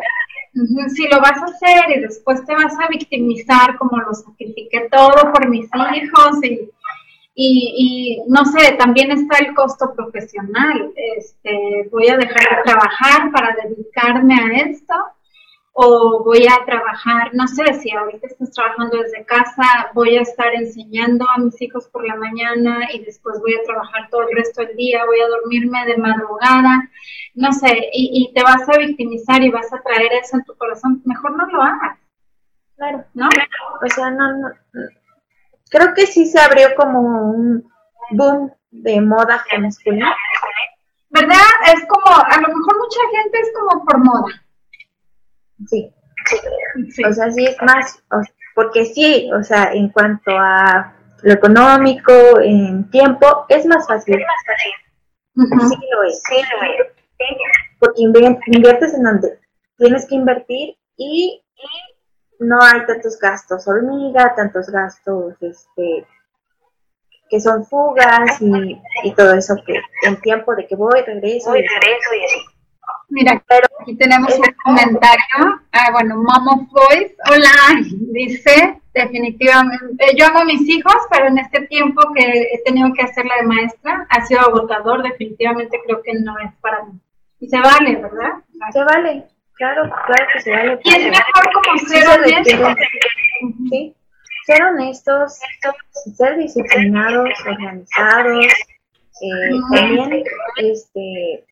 [0.95, 5.33] si lo vas a hacer y después te vas a victimizar como lo sacrifiqué todo
[5.33, 6.71] por mis hijos y,
[7.35, 10.93] y, no sé, también está el costo profesional.
[11.17, 14.95] Este, voy a dejar de trabajar para dedicarme a esto
[15.81, 20.53] o voy a trabajar, no sé, si ahorita estás trabajando desde casa, voy a estar
[20.53, 24.63] enseñando a mis hijos por la mañana y después voy a trabajar todo el resto
[24.63, 26.91] del día, voy a dormirme de madrugada,
[27.35, 31.01] no sé, y, te vas a victimizar y vas a traer eso en tu corazón,
[31.05, 31.97] mejor no lo hagas.
[32.77, 33.29] Claro, ¿no?
[33.81, 34.49] O sea, no, no,
[35.71, 37.71] creo que sí se abrió como un
[38.11, 40.03] boom de moda homeschooling.
[41.11, 41.47] ¿Verdad?
[41.73, 44.43] Es como, a lo mejor mucha gente es como por moda
[45.67, 45.93] Sí.
[47.09, 48.03] O sea, sí es más,
[48.55, 54.21] porque sí, o sea, en cuanto a lo económico, en tiempo, es más fácil.
[54.21, 55.69] Es más fácil.
[55.69, 56.23] Sí lo es.
[56.29, 56.93] Sí, lo es.
[57.19, 57.37] Sí.
[57.81, 59.41] Porque invi- inviertes en donde
[59.77, 61.43] tienes que invertir y
[62.41, 66.07] no hay tantos gastos hormiga, tantos gastos este
[67.31, 71.51] que son fugas y, y todo eso que en tiempo de que voy, regreso.
[71.51, 72.39] Voy, y- regreso y así.
[73.11, 73.43] Mira,
[73.81, 75.61] aquí tenemos un comentario.
[75.73, 77.17] Ah, bueno, Mamo Voice.
[77.31, 77.81] Hola,
[78.13, 80.15] dice, definitivamente.
[80.17, 83.47] Yo amo a mis hijos, pero en este tiempo que he tenido que hacerla de
[83.47, 85.03] maestra, ha sido agotador.
[85.03, 87.01] Definitivamente creo que no es para mí.
[87.41, 88.43] Y se vale, ¿verdad?
[88.73, 90.81] Se vale, claro, claro que se vale.
[90.85, 92.69] Y es mejor como ser se honesto.
[92.69, 92.77] requiere,
[93.71, 93.95] sí,
[94.45, 95.39] ser honestos,
[96.15, 98.47] ser disciplinados, organizados,
[99.23, 100.25] eh, también
[100.57, 101.45] este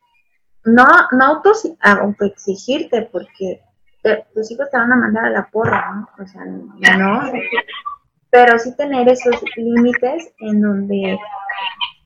[0.66, 3.62] no, no autos, autoexigirte porque
[4.02, 6.08] te- tus hijos te van a mandar a la porra, ¿no?
[6.22, 7.32] O sea, no,
[8.30, 11.18] pero sí tener esos límites en donde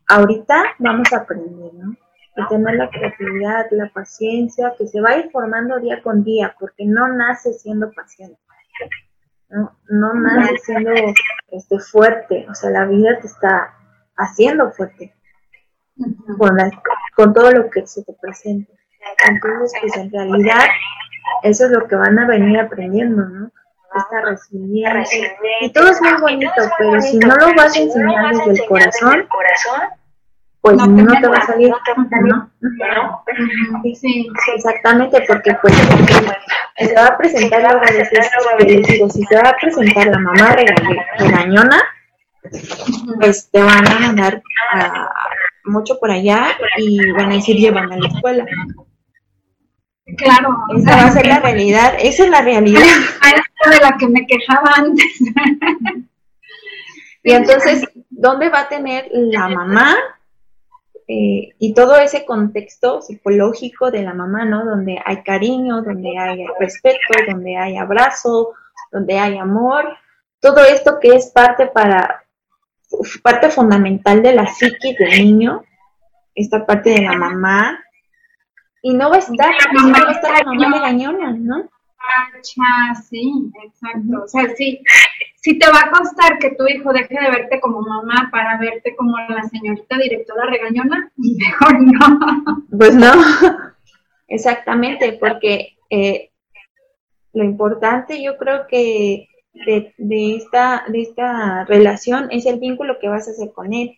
[0.08, 1.96] ahorita vamos a aprender, ¿no?
[2.36, 6.54] Y tener la creatividad, la paciencia, que se va a ir formando día con día,
[6.58, 8.38] porque no nace siendo paciente,
[9.48, 10.92] no, no nace siendo
[11.50, 13.74] este, fuerte, o sea, la vida te está
[14.16, 15.12] haciendo fuerte.
[16.38, 16.70] Con, la-
[17.16, 18.72] con todo lo que se te presenta.
[19.28, 20.66] Entonces, pues en realidad,
[21.42, 23.50] eso es lo que van a venir aprendiendo, ¿no?
[23.96, 25.36] Esta resiliencia.
[25.62, 29.26] Y todo es muy bonito, pero si no lo vas a enseñar desde el corazón,
[30.60, 31.70] pues No no te te va a salir.
[31.70, 32.32] no te va a salir.
[32.32, 32.50] ¿no?
[32.60, 33.24] ¿no?
[33.26, 33.94] Ujú.
[33.96, 34.28] Sí.
[34.54, 35.74] Exactamente, porque pues
[36.76, 40.06] se va a presentar luego a veces, que les digo, si se va a presentar
[40.06, 40.54] la mamá
[41.18, 41.82] regañona,
[43.20, 45.08] pues te van a mandar a-
[45.64, 48.46] mucho por allá y van a decir llévame a la escuela.
[50.16, 50.56] Claro.
[50.76, 52.80] Esa va a ser la realidad, esa es la realidad.
[53.70, 55.20] De la que me quejaba antes.
[57.22, 59.96] Y entonces, ¿dónde va a tener la mamá
[61.06, 64.64] eh, y todo ese contexto psicológico de la mamá, ¿no?
[64.64, 68.54] Donde hay cariño, donde hay respeto, donde hay abrazo,
[68.90, 69.84] donde hay amor,
[70.40, 72.24] todo esto que es parte para
[73.22, 75.64] parte fundamental de la psiquis del niño,
[76.34, 77.82] esta parte de la mamá,
[78.82, 81.68] y no va a estar, La no mamá va a estar la mamá regañona, ¿no?
[83.08, 84.24] Sí, exacto.
[84.24, 84.82] O sea, sí,
[85.36, 88.96] sí te va a costar que tu hijo deje de verte como mamá para verte
[88.96, 92.64] como la señorita directora regañona, mejor no.
[92.76, 93.12] Pues no,
[94.28, 96.30] exactamente, porque eh,
[97.32, 103.08] lo importante yo creo que de, de esta, de esta relación es el vínculo que
[103.08, 103.96] vas a hacer con él.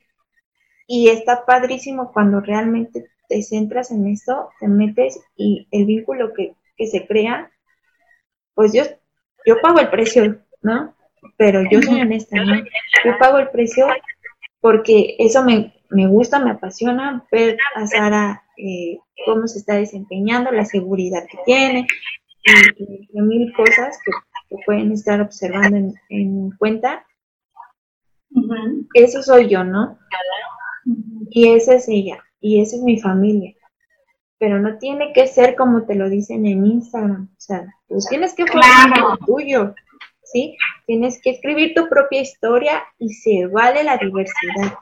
[0.86, 6.54] Y está padrísimo cuando realmente te centras en esto, te metes y el vínculo que,
[6.76, 7.50] que se crea,
[8.54, 8.82] pues yo,
[9.46, 10.94] yo pago el precio, ¿no?
[11.36, 12.56] Pero yo soy honesta, ¿no?
[13.04, 13.86] Yo pago el precio
[14.60, 20.50] porque eso me, me gusta, me apasiona ver a Sara eh, cómo se está desempeñando,
[20.52, 21.86] la seguridad que tiene
[22.78, 24.12] y, y- mil cosas que,
[24.52, 27.06] que pueden estar observando en, en cuenta.
[28.94, 29.98] Eso soy yo, ¿no?
[31.30, 33.54] Y esa es ella, y esa es mi familia.
[34.38, 37.28] Pero no tiene que ser como te lo dicen en Instagram.
[37.32, 39.10] O sea, pues tienes que formar Claro.
[39.10, 39.74] lo tuyo,
[40.24, 40.56] ¿sí?
[40.86, 44.74] Tienes que escribir tu propia historia y se vale la diversidad.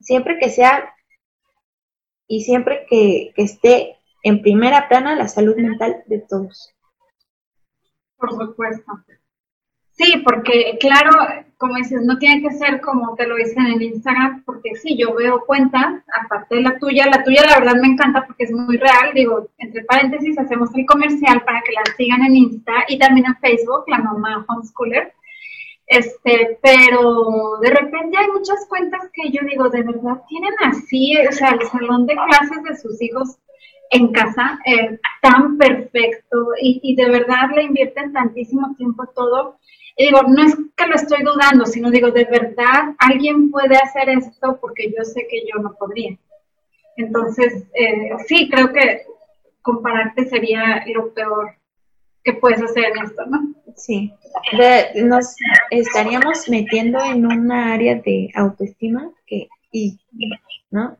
[0.00, 0.92] Siempre que sea
[2.26, 6.74] y siempre que, que esté en primera plana la salud mental de todos.
[8.22, 8.92] Por supuesto.
[9.90, 11.10] Sí, porque claro,
[11.56, 15.12] como dices, no tiene que ser como te lo dicen en Instagram, porque sí, yo
[15.12, 18.76] veo cuentas, aparte de la tuya, la tuya la verdad me encanta porque es muy
[18.76, 23.26] real, digo, entre paréntesis hacemos el comercial para que la sigan en Insta y también
[23.26, 25.12] en Facebook, la mamá homeschooler,
[25.88, 31.32] este, pero de repente hay muchas cuentas que yo digo, de verdad tienen así, o
[31.32, 33.36] sea, el salón de clases de sus hijos
[33.90, 39.58] en casa eh, tan perfecto y, de verdad le invierten tantísimo tiempo todo.
[39.96, 44.08] Y digo, no es que lo estoy dudando, sino digo, de verdad alguien puede hacer
[44.08, 46.16] esto porque yo sé que yo no podría.
[46.96, 49.02] Entonces, eh, sí, creo que
[49.60, 51.54] compararte sería lo peor
[52.24, 53.54] que puedes hacer en esto, ¿no?
[53.76, 54.12] Sí,
[55.02, 55.34] nos
[55.70, 59.98] estaríamos metiendo en una área de autoestima que, y,
[60.70, 60.96] ¿no?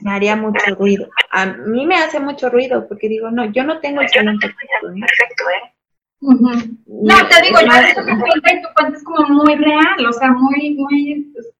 [0.00, 1.08] Me haría mucho ruido.
[1.30, 4.46] A mí me hace mucho ruido porque digo, no, yo no tengo el no talento
[4.46, 5.06] tengo perfecto, ¿no?
[5.06, 5.74] perfecto, ¿eh?
[6.20, 10.12] No, te digo, yo visto tu cuenta y tu cuenta es como muy real, o
[10.12, 11.50] sea, muy, muy, pues,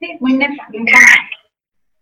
[0.00, 0.66] sí, muy neta.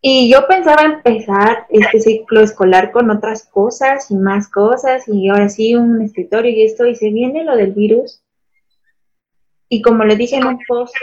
[0.01, 5.49] Y yo pensaba empezar este ciclo escolar con otras cosas y más cosas y ahora
[5.49, 8.23] sí un escritorio y esto y se viene lo del virus
[9.71, 10.95] Y como le dije en un post,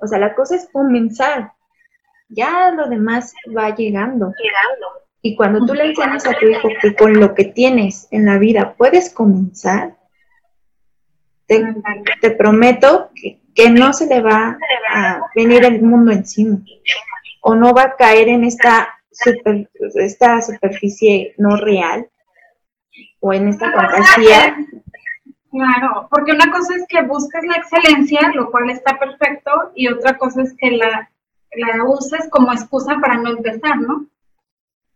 [0.00, 1.52] o sea, la cosa es comenzar.
[2.28, 4.32] Ya lo demás va llegando.
[5.22, 8.38] Y cuando tú le enseñas a tu hijo que con lo que tienes en la
[8.38, 9.96] vida puedes comenzar,
[11.46, 11.64] te,
[12.20, 14.58] te prometo que, que no se le va
[14.92, 16.58] a venir el mundo encima.
[17.40, 22.08] O no va a caer en esta, super, esta superficie no real
[23.20, 24.56] o en esta fantasía.
[25.50, 30.18] Claro, porque una cosa es que busques la excelencia, lo cual está perfecto, y otra
[30.18, 31.10] cosa es que la,
[31.56, 34.06] la uses como excusa para no empezar, ¿no?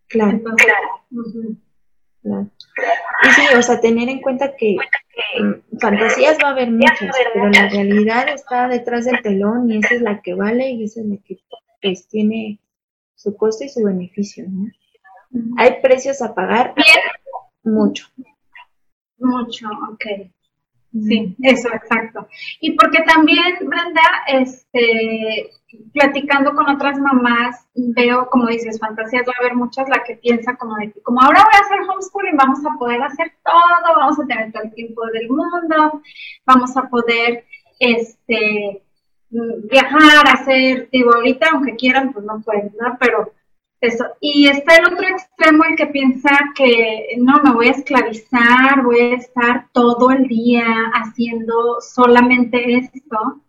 [0.08, 0.66] Claro, Entonces,
[2.22, 2.50] claro.
[3.22, 4.76] Y sí, o sea, tener en cuenta que
[5.40, 9.94] mm, fantasías va a haber muchas, pero la realidad está detrás del telón y esa
[9.94, 11.38] es la que vale y esa es la que
[11.80, 12.60] pues, tiene
[13.14, 14.70] su costo y su beneficio, ¿no?
[15.58, 16.74] Hay precios a pagar
[17.62, 18.08] mucho.
[19.18, 20.30] Mucho, ok.
[20.92, 22.26] Sí, eso, exacto.
[22.60, 25.50] Y porque también, Brenda, este,
[25.92, 30.56] platicando con otras mamás, veo, como dices, fantasías, va a haber muchas, la que piensa
[30.56, 34.18] como de que, como ahora voy a hacer homeschooling, vamos a poder hacer todo, vamos
[34.18, 36.02] a tener todo el tiempo del mundo,
[36.44, 37.44] vamos a poder,
[37.78, 38.82] este,
[39.30, 42.96] mm, viajar, hacer, digo, ahorita, aunque quieran, pues no pueden, ¿no?
[42.98, 43.32] Pero
[43.80, 44.04] eso.
[44.20, 49.00] Y está el otro extremo, el que piensa que no, me voy a esclavizar, voy
[49.00, 50.64] a estar todo el día
[50.94, 53.42] haciendo solamente esto.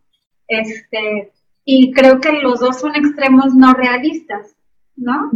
[0.48, 1.32] Este,
[1.66, 4.56] y creo que los dos son extremos no realistas,
[4.96, 5.32] ¿no?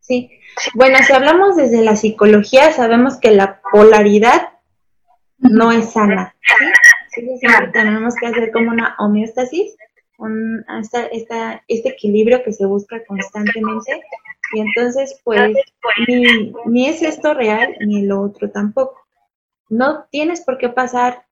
[0.00, 0.30] Sí.
[0.74, 4.50] Bueno, si hablamos desde la psicología, sabemos que la polaridad
[5.38, 6.34] no es sana.
[6.42, 6.64] ¿sí?
[7.08, 9.76] Sí, sí, sí, Tenemos que hacer como una homeostasis,
[10.18, 14.02] un, esta, esta, este equilibrio que se busca constantemente.
[14.52, 15.54] Y entonces, pues,
[16.06, 19.00] ni, ni es esto real, ni lo otro tampoco.
[19.68, 21.24] No tienes por qué pasar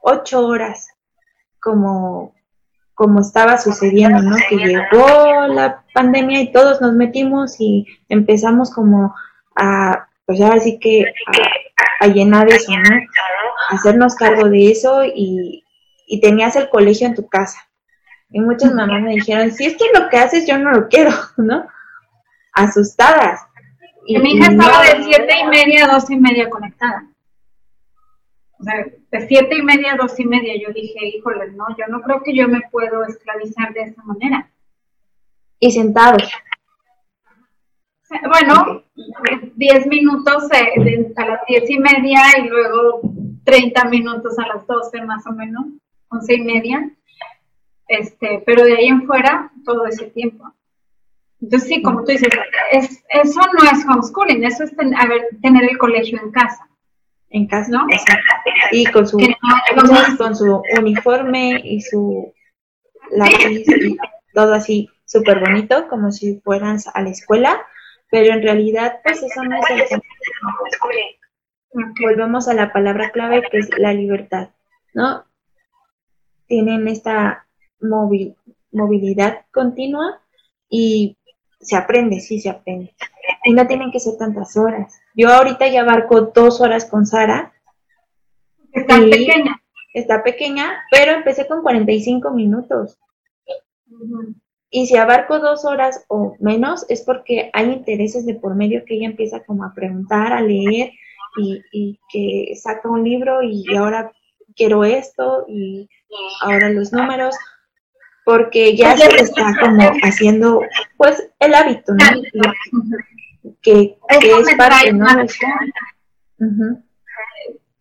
[0.00, 0.88] ocho horas
[1.60, 2.34] como,
[2.94, 4.36] como estaba sucediendo, ¿no?
[4.48, 9.14] Que llegó la pandemia y todos nos metimos y empezamos como
[9.54, 11.04] a, pues ahora sí que
[12.00, 12.96] a llenar eso, ¿no?
[13.70, 15.64] hacernos cargo de eso y,
[16.06, 17.67] y tenías el colegio en tu casa.
[18.30, 21.66] Y muchas mamás me dijeron, si es lo que haces, yo no lo quiero, ¿no?
[22.52, 23.40] Asustadas.
[24.06, 27.06] Y mi hija estaba de siete y media a dos y media conectada.
[28.58, 28.74] O sea,
[29.10, 32.22] de siete y media a dos y media yo dije, híjole, no, yo no creo
[32.22, 34.50] que yo me puedo esclavizar de esa manera.
[35.60, 36.30] Y sentados.
[38.26, 38.82] Bueno,
[39.56, 43.02] 10 minutos eh, a las diez y media y luego
[43.44, 45.66] 30 minutos a las 12 más o menos,
[46.08, 46.90] once y media.
[47.88, 50.52] Este, pero de ahí en fuera, todo ese tiempo.
[51.40, 52.28] Entonces, sí, como tú dices,
[52.72, 56.68] es, eso no es homeschooling, eso es ten- a ver, tener el colegio en casa,
[57.30, 57.86] En casa, ¿no?
[58.72, 59.34] Y con su, Que no-
[59.70, 62.32] entonces, con su uniforme y su
[63.10, 63.96] lápiz y
[64.34, 67.64] todo así súper bonito, como si fueras a la escuela,
[68.10, 69.98] pero en realidad, pues eso no es el
[71.72, 72.00] Ok.
[72.00, 74.50] volvemos a la palabra clave que es la libertad,
[74.94, 75.24] ¿no?
[76.46, 77.46] Tienen esta
[77.80, 78.36] móvil,
[78.72, 80.20] movilidad continua
[80.68, 81.16] y
[81.60, 82.94] se aprende, sí se aprende.
[83.44, 85.00] Y no tienen que ser tantas horas.
[85.14, 87.52] Yo ahorita ya abarco dos horas con Sara,
[88.72, 89.62] Está pequeña.
[89.94, 92.98] está pequeña, pero empecé con 45 minutos.
[93.90, 94.34] Ujú.
[94.70, 98.96] Y si abarco dos horas o menos, es porque hay intereses de por medio que
[98.96, 100.92] ella empieza como a preguntar, a leer
[101.38, 104.12] y, y que saca un libro y ahora
[104.54, 105.88] quiero esto y
[106.42, 107.34] ahora los números,
[108.28, 110.60] porque ya se está como haciendo
[110.98, 112.04] pues el hábito, ¿no?
[113.62, 115.06] Que, que es parte, ¿no?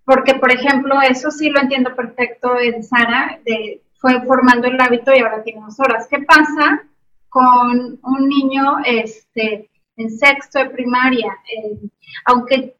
[0.05, 5.13] Porque, por ejemplo, eso sí lo entiendo perfecto en Sara, de, fue formando el hábito
[5.13, 6.07] y ahora tiene dos horas.
[6.09, 6.83] ¿Qué pasa
[7.27, 11.33] con un niño este, en sexto de primaria?
[11.53, 11.77] Eh,
[12.23, 12.77] aunque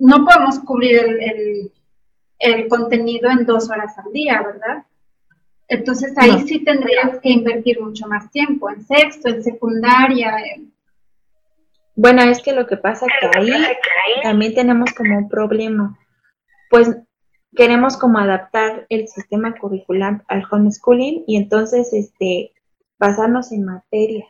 [0.00, 1.72] no podemos cubrir el, el-
[2.40, 4.84] el contenido en dos horas al día, ¿verdad?
[5.68, 6.38] Entonces ahí No.
[6.46, 10.34] sí tendrías que invertir mucho más tiempo, en sexto, en secundaria.
[10.54, 10.72] en-
[11.96, 13.52] Bueno, es que lo que pasa que ahí
[14.22, 15.96] también tenemos como un problema.
[16.70, 16.90] Pues
[17.56, 22.52] queremos como adaptar el sistema curricular al homeschooling y entonces este
[22.98, 24.28] basarnos en materias,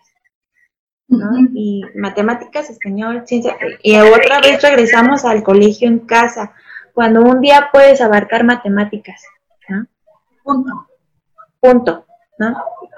[1.08, 1.30] ¿no?
[1.54, 6.52] Y matemáticas, español, ciencia y otra vez regresamos al colegio en casa,
[6.92, 9.22] cuando un día puedes abarcar matemáticas,
[9.68, 9.86] ¿no?
[10.42, 10.86] Punto.
[11.64, 12.04] Punto,
[12.38, 12.54] ¿no?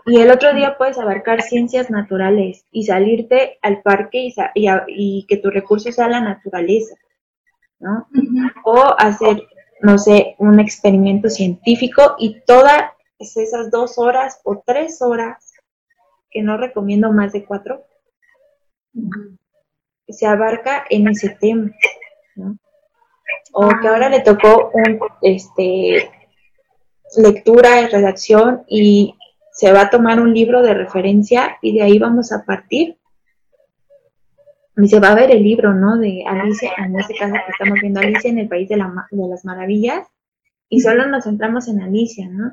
[0.06, 5.24] Y el otro día puedes abarcar ciencias naturales y salirte al parque y, sa- y
[5.28, 6.94] que tu recurso sea la naturaleza,
[7.78, 8.08] ¿no?
[8.64, 9.42] O hacer
[9.82, 15.52] no sé, un experimento científico y todas esas dos horas o tres horas,
[16.30, 17.84] que no recomiendo más de cuatro,
[20.08, 21.70] se abarca en ese tema,
[22.36, 22.58] ¿no?
[23.52, 26.10] O que ahora le tocó un, este,
[27.16, 29.14] lectura y redacción y
[29.52, 32.98] se va a tomar un libro de referencia y de ahí vamos a partir.
[34.76, 35.96] Y se va a ver el libro, ¿no?
[35.96, 39.28] De Alicia, en este caso que estamos viendo Alicia en el País de, la, de
[39.28, 40.06] las Maravillas,
[40.68, 42.52] y solo nos centramos en Alicia, ¿no?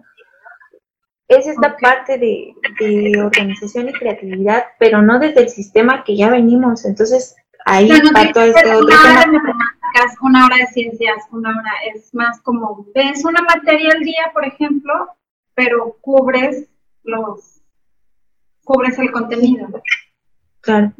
[1.27, 6.29] Es esta parte de, de, organización y creatividad, pero no desde el sistema que ya
[6.29, 6.85] venimos.
[6.85, 7.35] Entonces,
[7.65, 9.73] ahí va todo este otro tema
[10.21, 14.45] una hora de ciencias, una hora es más como, ves una materia al día, por
[14.45, 14.93] ejemplo,
[15.53, 16.67] pero cubres
[17.03, 17.61] los,
[18.63, 19.67] cubres el contenido.
[20.61, 20.93] Claro.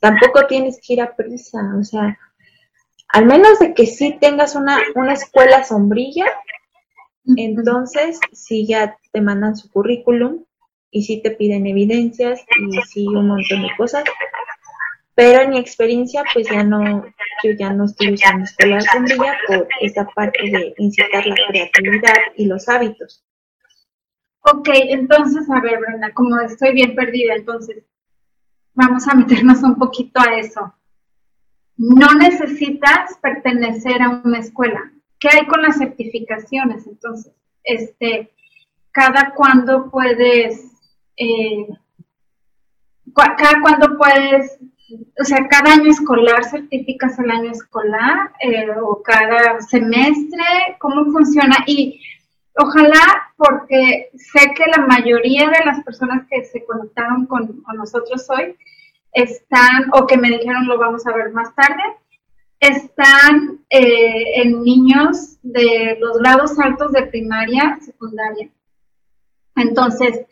[0.00, 2.18] Tampoco tienes que ir a prisa, o sea,
[3.08, 6.26] al menos de que sí tengas una, una escuela sombrilla,
[7.36, 10.44] entonces sí ya te mandan su currículum
[10.90, 14.04] y sí te piden evidencias y sí un montón de cosas,
[15.14, 17.04] pero en mi experiencia, pues ya no,
[17.42, 22.46] yo ya no estoy usando escuela sombrilla por esa parte de incitar la creatividad y
[22.46, 23.24] los hábitos.
[24.42, 27.84] Ok, entonces, a ver, Brenda, como estoy bien perdida, entonces
[28.72, 30.74] vamos a meternos un poquito a eso.
[31.76, 34.92] No necesitas pertenecer a una escuela.
[35.18, 36.86] ¿Qué hay con las certificaciones?
[36.86, 37.32] Entonces,
[37.62, 38.32] este,
[38.90, 40.64] cada cuándo puedes,
[41.16, 41.66] eh,
[43.14, 44.58] cada cuándo puedes
[45.20, 50.44] o sea, cada año escolar certificas el año escolar eh, o cada semestre,
[50.78, 51.56] ¿cómo funciona?
[51.66, 52.00] Y
[52.56, 58.56] ojalá, porque sé que la mayoría de las personas que se conectaron con, nosotros hoy
[59.12, 61.82] están, o que me dijeron lo vamos a ver más tarde,
[62.58, 68.50] están eh, en niños de los grados altos de primaria, secundaria.
[69.56, 70.26] Entonces,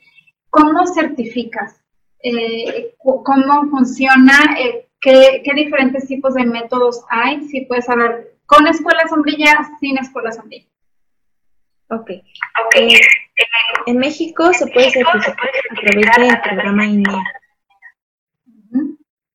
[0.50, 1.80] ¿cómo certificas?
[2.22, 9.06] Eh, cómo funciona, eh, qué, diferentes tipos de métodos hay, si puedes hablar con escuela
[9.08, 10.66] sombrilla, sin escuela sombrilla.
[11.90, 12.10] Ok.
[12.66, 12.88] okay.
[12.88, 13.00] Eh,
[13.86, 15.34] en México se puede certificar
[15.70, 17.22] a través del programa INEA.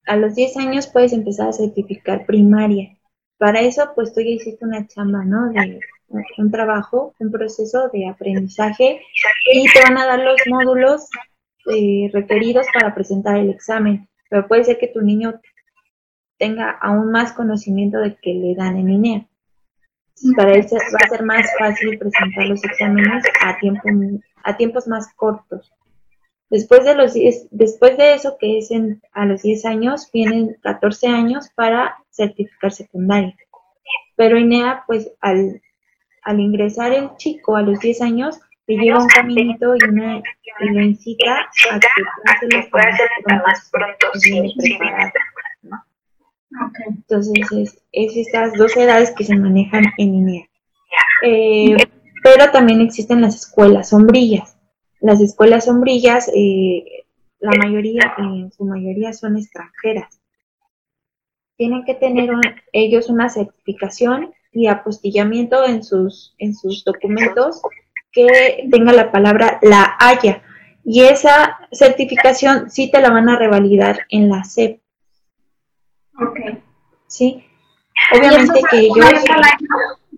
[0.05, 2.97] A los 10 años puedes empezar a certificar primaria.
[3.37, 5.49] Para eso, pues tú ya hiciste una chamba, ¿no?
[5.49, 5.79] De
[6.37, 9.01] un trabajo, un proceso de aprendizaje
[9.51, 11.09] y te van a dar los módulos
[11.71, 15.39] eh, requeridos para presentar el examen, pero puede ser que tu niño
[16.37, 19.27] tenga aún más conocimiento de que le dan en INEA.
[20.35, 23.57] Para él va a ser más fácil presentar los exámenes a,
[24.43, 25.73] a tiempos más cortos.
[26.49, 27.13] Después de, los
[27.49, 32.71] después de eso, que es en, a los 10 años, vienen 14 años para certificar
[32.71, 33.35] secundaria.
[34.15, 35.61] Pero INEA, pues al,
[36.21, 40.69] al ingresar el chico a los 10 años, te lleva un caminito y, una, y
[40.69, 44.51] lo incita a que pueda hacerlo más pronto sin
[46.87, 50.45] Entonces, es, estas dos edades que se manejan en línea.
[51.23, 51.75] Eh,
[52.23, 54.57] pero también existen las escuelas sombrillas.
[55.01, 57.05] Las escuelas sombrillas, eh,
[57.39, 60.21] la mayoría, en su mayoría son extranjeras.
[61.57, 62.29] Tienen que tener
[62.71, 67.61] ellos una certificación y apostillamiento en sus, en sus documentos
[68.13, 70.43] que tenga la palabra la haya.
[70.85, 74.79] Y esa certificación sí te la van a revalidar en la SEP.
[76.19, 76.39] Ok.
[77.07, 77.45] Sí.
[78.15, 79.05] Obviamente que ellos...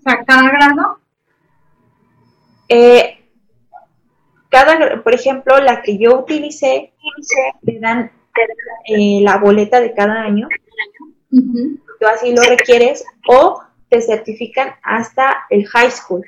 [0.03, 0.99] cada grado?
[2.67, 3.19] Eh,
[4.49, 6.93] cada, por ejemplo, la que yo utilicé,
[7.63, 8.11] te dan
[8.87, 10.47] eh, la boleta de cada año.
[11.29, 16.23] Tú así lo requieres o te certifican hasta el high school,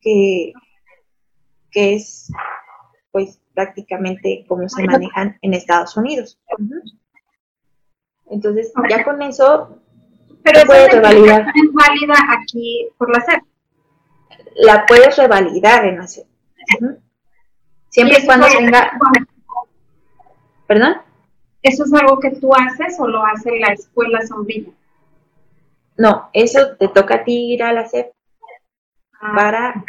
[0.00, 0.52] que
[1.74, 2.32] que es
[3.10, 6.40] pues prácticamente como se manejan en Estados Unidos.
[8.26, 9.78] Entonces, ya con eso
[10.44, 11.46] pero puedes revalidar.
[11.54, 13.42] es válida aquí por la SEP.
[14.56, 16.26] La puedes revalidar en la SEP.
[17.88, 18.98] Siempre y cuando tenga...
[20.66, 20.96] ¿Perdón?
[21.62, 24.70] ¿Eso es algo que tú haces o lo hace la escuela sombrilla?
[25.96, 28.12] No, eso te toca a ti ir a la SEP
[29.20, 29.32] ah.
[29.34, 29.84] para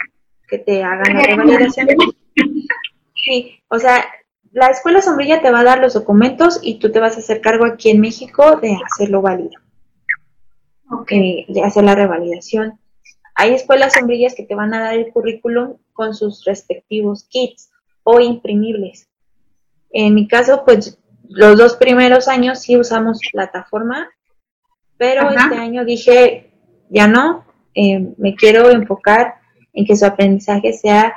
[0.47, 1.87] que te hagan la revalidación.
[3.15, 4.05] Sí, o sea,
[4.51, 7.41] la escuela sombrilla te va a dar los documentos y tú te vas a hacer
[7.41, 9.59] cargo aquí en México de hacerlo válido.
[10.91, 11.09] Ok.
[11.09, 12.79] de hacer la revalidación.
[13.33, 17.71] Hay escuelas sombrillas que te van a dar el currículum con sus respectivos kits
[18.03, 19.09] o imprimibles.
[19.91, 24.09] En mi caso, pues los dos primeros años sí usamos plataforma,
[24.97, 26.53] pero este año dije,
[26.89, 29.35] ya no, eh, me quiero enfocar
[29.75, 31.13] en que su aprendizaje sea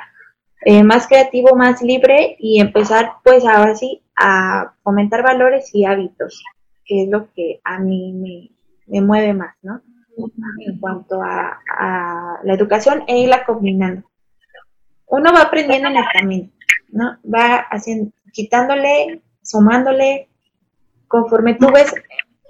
[0.65, 6.43] eh, más creativo, más libre y empezar pues ahora sí a fomentar valores y hábitos,
[6.85, 8.51] que es lo que a mí me,
[8.87, 9.81] me mueve más, ¿no?
[10.67, 14.05] En cuanto a, a, la educación e irla combinando.
[15.07, 16.49] Uno va aprendiendo en el camino,
[16.89, 17.17] ¿no?
[17.23, 20.27] Va haciendo, quitándole, sumándole,
[21.07, 21.93] conforme tú ves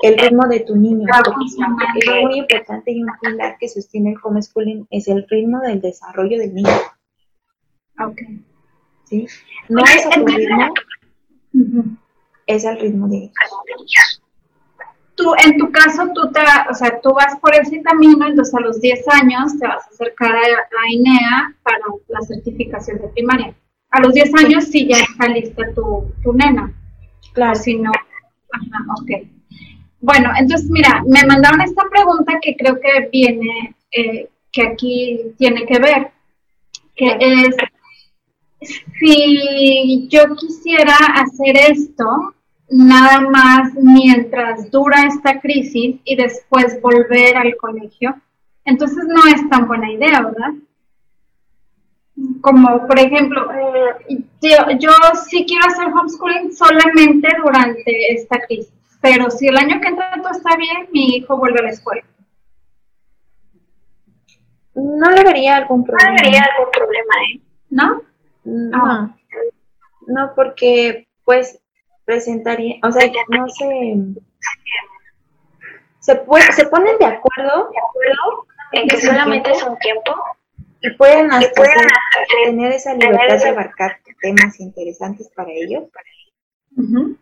[0.01, 1.05] el ritmo de tu niño.
[1.07, 6.37] Es muy importante y un pilar que sostiene el homeschooling es el ritmo del desarrollo
[6.37, 6.69] del niño.
[7.99, 8.21] Ok.
[9.05, 9.27] ¿Sí?
[9.67, 10.73] No es a tu ritmo,
[12.47, 14.21] es al ritmo de ellos.
[15.15, 16.39] Tú, en tu caso, tú te,
[16.69, 19.89] o sea, tú vas por ese camino, entonces a los 10 años te vas a
[19.89, 23.53] acercar a, a INEA para la certificación de primaria.
[23.89, 26.73] A los 10 años sí ya está lista tu, tu nena.
[27.33, 27.55] Claro.
[27.55, 29.38] Si no, ajá, ok.
[30.01, 35.65] Bueno, entonces mira, me mandaron esta pregunta que creo que viene, eh, que aquí tiene
[35.65, 36.11] que ver,
[36.95, 37.55] que es,
[38.99, 42.05] si yo quisiera hacer esto,
[42.69, 48.15] nada más mientras dura esta crisis y después volver al colegio,
[48.63, 50.53] entonces no es tan buena idea, ¿verdad?
[52.41, 54.91] Como por ejemplo, eh, yo, yo
[55.29, 60.31] sí quiero hacer homeschooling solamente durante esta crisis pero si el año que entra todo
[60.31, 62.03] está bien, mi hijo vuelve a la escuela.
[64.75, 66.11] No le vería algún problema.
[66.11, 67.41] No vería algún problema, ¿eh?
[67.69, 68.01] ¿No?
[68.45, 69.15] No, Ah.
[70.07, 71.59] no, porque pues
[72.05, 73.95] presentaría, o sea, no se,
[75.99, 78.47] se, puede, se ponen de acuerdo ¿De acuerdo?
[78.71, 80.15] En que solamente es un tiempo.
[80.81, 85.49] y pueden hasta pueden hacer- hacer- tener esa tener libertad de abarcar temas interesantes para
[85.51, 85.83] ellos,
[86.77, 87.17] Ujú.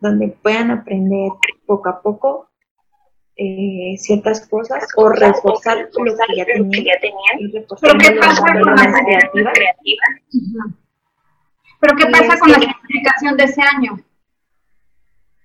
[0.00, 1.30] Donde puedan aprender
[1.66, 2.50] poco a poco
[3.36, 7.38] eh, ciertas cosas o reforzar lo que ya que tenían ya tenían.
[7.38, 9.52] y Pero ¿qué pasa con las creativas.
[9.54, 10.08] creativas.
[11.80, 14.00] Pero ¿qué pasa con la que- certificación de ese año?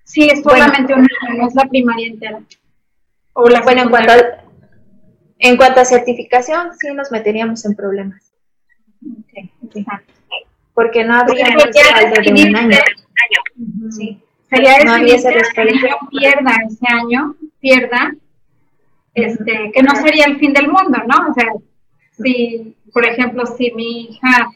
[0.04, 2.42] Sí, es solamente un año, no es la primaria entera.
[3.34, 4.18] O la Bueno, en cuanto, a,
[5.40, 8.34] en cuanto a certificación, sí nos meteríamos en problemas,
[10.74, 12.78] porque no habría Porque respaldo de un año.
[13.92, 14.23] Sí.
[14.54, 18.14] Sería No ese que niño pierda ese año, pierda,
[19.16, 21.32] este, que no sería el fin del mundo, ¿no?
[21.32, 21.52] O sea,
[22.12, 24.48] si, por ejemplo, si mi hija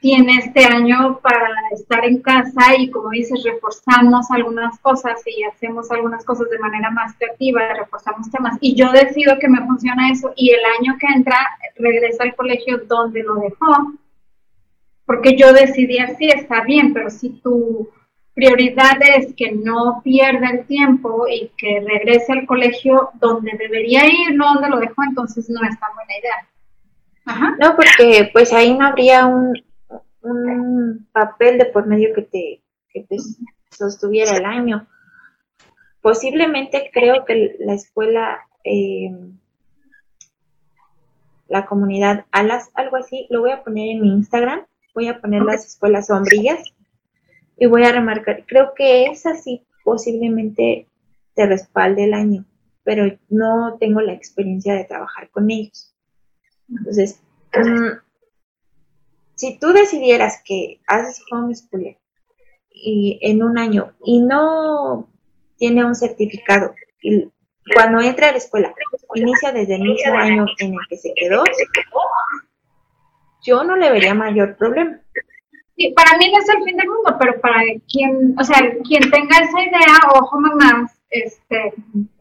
[0.00, 5.90] tiene este año para estar en casa y como dices, reforzamos algunas cosas y hacemos
[5.90, 10.32] algunas cosas de manera más creativa, reforzamos temas, y yo decido que me funciona eso
[10.36, 11.36] y el año que entra
[11.76, 13.94] regresa al colegio donde lo dejó,
[15.04, 17.90] porque yo decidí así, está bien, pero si tu
[18.34, 24.34] prioridad es que no pierda el tiempo y que regrese al colegio donde debería ir,
[24.34, 26.48] no donde lo dejó, entonces no es tan buena idea.
[27.26, 27.56] Ajá.
[27.60, 29.52] No, porque pues ahí no habría un,
[30.22, 33.16] un papel de por medio que te, que te
[33.70, 34.86] sostuviera el año.
[36.00, 39.10] Posiblemente creo que la escuela, eh,
[41.48, 44.64] la comunidad Alas, algo así, lo voy a poner en mi Instagram,
[44.94, 46.60] voy a poner las escuelas sombrillas
[47.60, 50.88] y voy a remarcar, creo que es así, posiblemente
[51.34, 52.46] te respalde el año,
[52.82, 55.94] pero no tengo la experiencia de trabajar con ellos.
[56.70, 57.20] Entonces,
[57.52, 57.98] mm,
[59.34, 61.98] si tú decidieras que haces homeschooling
[62.70, 65.10] y en un año y no
[65.58, 67.30] tiene un certificado y
[67.74, 68.74] cuando entra a la escuela
[69.14, 71.44] inicia desde el mismo año en el que se quedó,
[73.42, 74.98] yo no le vería mayor problema.
[75.94, 79.38] Para mí no es el fin del mundo, pero para quien, o sea, quien tenga
[79.38, 81.72] esa idea, ojo mamás, este,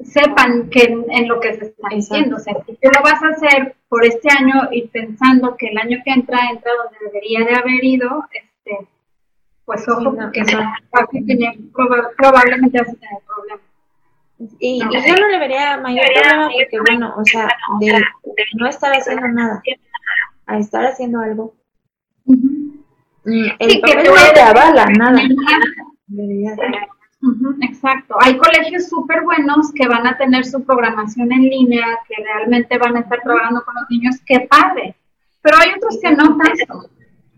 [0.03, 3.21] sepan que en, en lo que se está haciendo, o sea, si tú lo vas
[3.21, 7.45] a hacer por este año y pensando que el año que entra entra donde debería
[7.45, 8.87] de haber ido, este,
[9.65, 10.43] pues ojo, porque
[12.17, 13.65] probablemente vas a tener problemas.
[14.57, 17.49] Y, yo no le vería mayor problema porque, bueno, o sea,
[17.81, 18.01] de
[18.57, 19.61] no estar haciendo nada
[20.49, 21.53] a estar haciendo algo.
[23.25, 25.21] Mm, Sí, no te avala nada.
[27.61, 28.15] Exacto.
[28.21, 32.95] Hay colegios súper buenos que van a tener su programación en línea, que realmente van
[32.97, 34.95] a estar trabajando con los niños, qué padre.
[35.41, 36.89] Pero hay otros que no tanto.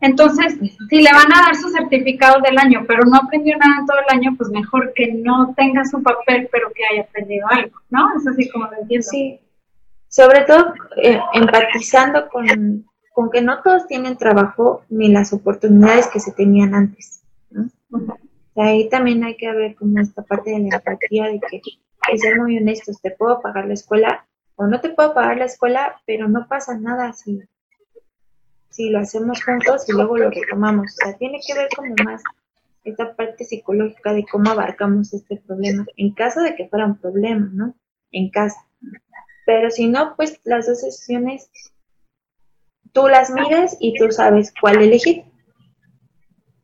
[0.02, 0.58] Entonces,
[0.90, 3.98] si le van a dar su certificado del año, pero no aprendió nada en todo
[4.00, 8.10] el año, pues mejor que no tenga su papel, pero que haya aprendido algo, ¿no?
[8.18, 9.08] Es así como lo entiendo.
[9.08, 9.40] Sí,
[10.08, 12.84] sobre todo eh, empatizando con,
[13.14, 17.22] con que no todos tienen trabajo ni las oportunidades que se tenían antes.
[17.50, 17.70] ¿no?
[17.92, 18.14] Ujú.
[18.14, 21.62] O sea, ahí también hay que ver como esta parte de la empatía de que,
[22.12, 25.46] y ser muy honestos, te puedo pagar la escuela, o no te puedo pagar la
[25.46, 27.42] escuela, pero no pasa nada si,
[28.70, 30.92] si lo hacemos juntos y luego lo retomamos.
[30.92, 32.22] O sea, tiene que ver como más
[32.84, 37.50] esta parte psicológica de cómo abarcamos este problema, en caso de que fuera un problema,
[37.54, 37.76] ¿no?
[38.12, 38.66] En casa.
[39.46, 41.50] Pero si no, pues las dos sesiones
[42.94, 45.24] tú las mides y tú sabes cuál elegir.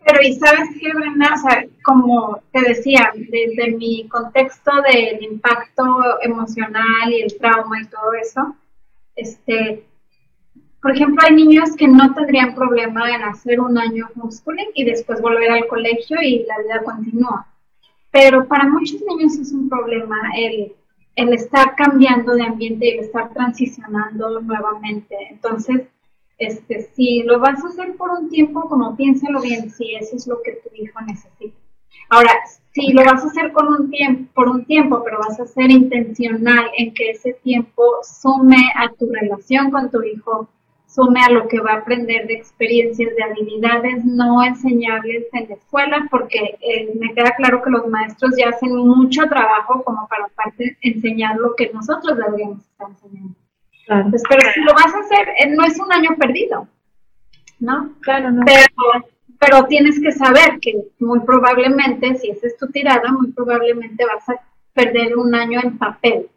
[0.06, 5.84] Pero y sabes qué, Brenda, o sea, como te decía, desde mi contexto del impacto
[6.22, 8.56] emocional y el trauma y todo eso,
[9.18, 9.84] este,
[10.82, 15.22] por ejemplo, hay niños que no tendrían problema en hacer un año homeschooling y después
[15.22, 17.46] volver al colegio y la vida continúa.
[18.10, 20.74] Pero para muchos niños es un problema el,
[21.16, 25.16] el estar cambiando de ambiente y el estar transicionando nuevamente.
[25.30, 25.82] Entonces,
[26.38, 30.28] este, si lo vas a hacer por un tiempo, como piénsalo bien, si eso es
[30.28, 31.58] lo que tu hijo necesita.
[32.10, 32.32] Ahora,
[32.74, 35.72] si lo vas a hacer con un tiempo, por un tiempo, pero vas a ser
[35.72, 40.48] intencional en que ese tiempo sume a tu relación con tu hijo,
[40.86, 45.56] sume a lo que va a aprender de experiencias, de habilidades no enseñables en la
[45.56, 50.28] escuela, porque eh, me queda claro que los maestros ya hacen mucho trabajo como para
[50.82, 53.36] enseñar lo que nosotros deberíamos estar enseñando.
[53.88, 56.68] Pues, pero si lo vas a hacer, eh, no es un año perdido,
[57.60, 57.94] ¿no?
[58.02, 58.44] Claro, no.
[58.46, 59.06] Pero,
[59.40, 64.28] pero tienes que saber que muy probablemente, si esa es tu tirada, muy probablemente vas
[64.30, 64.42] a
[64.74, 66.28] perder un año en papel,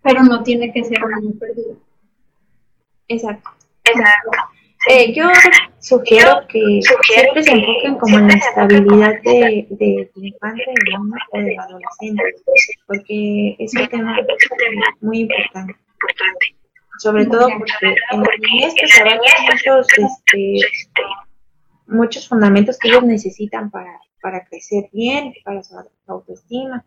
[0.00, 1.76] pero no tiene que ser un año perdido.
[3.08, 3.50] Exacto.
[3.84, 4.30] Exacto.
[4.88, 5.24] Eh, yo
[5.80, 10.96] sugiero que siempre se enfoquen como en la estabilidad de, de, de infante, de
[11.32, 12.22] o de adolescente,
[12.86, 14.16] porque es un tema
[15.00, 15.74] muy importante
[17.02, 18.92] sobre todo porque en la niñez pues
[19.50, 20.54] muchos, este,
[21.88, 25.74] muchos fundamentos que ellos necesitan para, para crecer bien, para su
[26.06, 26.84] autoestima,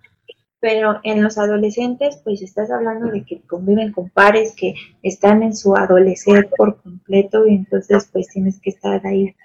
[0.61, 5.53] pero en los adolescentes pues estás hablando de que conviven con pares que están en
[5.53, 9.35] su adolescencia por completo y entonces pues tienes que estar ahí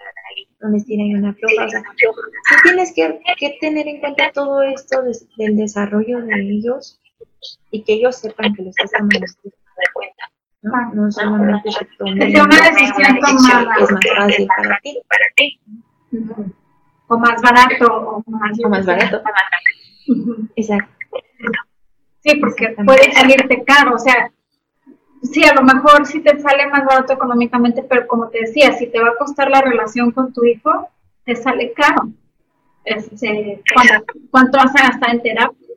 [0.61, 1.67] donde tienen una floja.
[1.67, 1.83] O sea,
[2.63, 5.03] tienes que, que, tener en cuenta todo esto
[5.37, 7.01] del desarrollo de ellos
[7.73, 10.30] y que ellos sepan que lo estás tomando en cuenta.
[10.63, 10.95] ¿No?
[10.95, 11.71] No solamente
[12.41, 13.75] una decisión tomada.
[13.81, 15.01] Es más fácil para ti.
[15.09, 15.61] Para ti.
[17.09, 17.87] O más barato.
[17.87, 19.23] O más, o más barato.
[20.57, 20.93] Exacto.
[22.23, 23.95] Sí, porque puede salirte caro.
[23.95, 24.31] O sea,
[25.23, 28.87] sí, a lo mejor sí te sale más barato económicamente, pero como te decía, si
[28.89, 30.89] te va a costar la relación con tu hijo,
[31.25, 32.11] te sale caro.
[32.85, 35.69] Este, ¿cuánto, ¿Cuánto vas a gastar en terapia?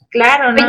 [0.09, 0.67] Claro, ¿no?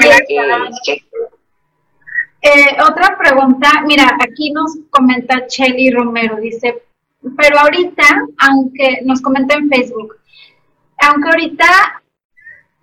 [2.40, 6.82] Eh, otra pregunta, mira, aquí nos comenta Chelly Romero, dice,
[7.36, 8.04] pero ahorita,
[8.38, 10.16] aunque nos comenta en Facebook,
[10.98, 12.02] aunque ahorita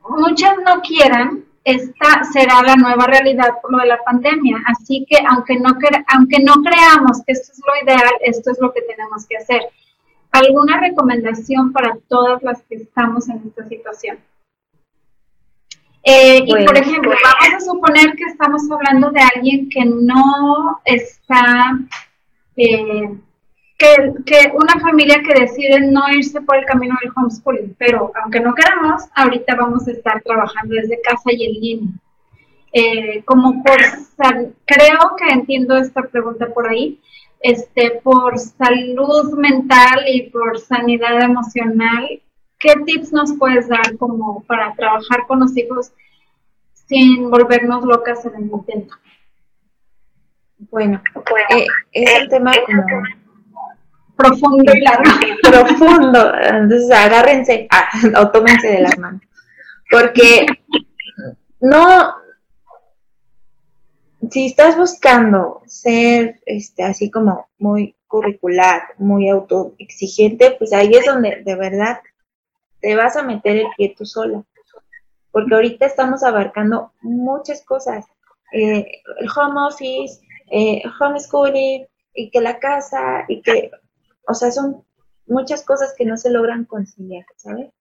[0.09, 4.57] muchas no quieran, esta será la nueva realidad por lo de la pandemia.
[4.67, 5.75] Así que aunque no,
[6.07, 9.61] aunque no creamos que esto es lo ideal, esto es lo que tenemos que hacer.
[10.35, 14.17] ¿Alguna recomendación para todas las que estamos en esta situación?
[16.03, 20.81] Eh, y por pues, ejemplo, vamos a suponer que estamos hablando de alguien que no
[20.83, 21.79] está,
[22.57, 23.15] eh,
[23.77, 28.41] que, que, una familia que decide no irse por el camino del homeschooling, pero aunque
[28.41, 31.93] no queramos, ahorita vamos a estar trabajando desde casa y en línea.
[32.73, 33.77] Eh, como por,
[34.65, 36.99] creo que entiendo esta pregunta por ahí,
[37.39, 42.21] este, por salud mental y por sanidad emocional,
[42.59, 45.91] ¿qué tips nos puedes dar como para trabajar con los hijos
[46.73, 48.95] sin volvernos locas en el intento?
[50.71, 51.01] Bueno,
[51.49, 52.83] eh, es un tema como
[54.15, 55.03] profundo y largo.
[55.43, 57.89] Profundo, entonces agárrense ah,
[58.21, 59.21] o tómense de las manos,
[59.89, 60.45] porque
[61.59, 62.15] no,
[64.31, 71.41] si estás buscando ser este, así como muy curricular, muy autoexigente, pues ahí es donde
[71.43, 71.99] de verdad
[72.81, 74.43] te vas a meter el pie tú sola.
[75.31, 78.05] Porque ahorita estamos abarcando muchas cosas.
[78.53, 78.85] Eh,
[79.19, 83.69] el home office, eh, homeschooling, y que la casa, y que,
[84.27, 84.83] o sea, son
[85.27, 87.71] muchas cosas que no se logran conciliar, ¿sabes?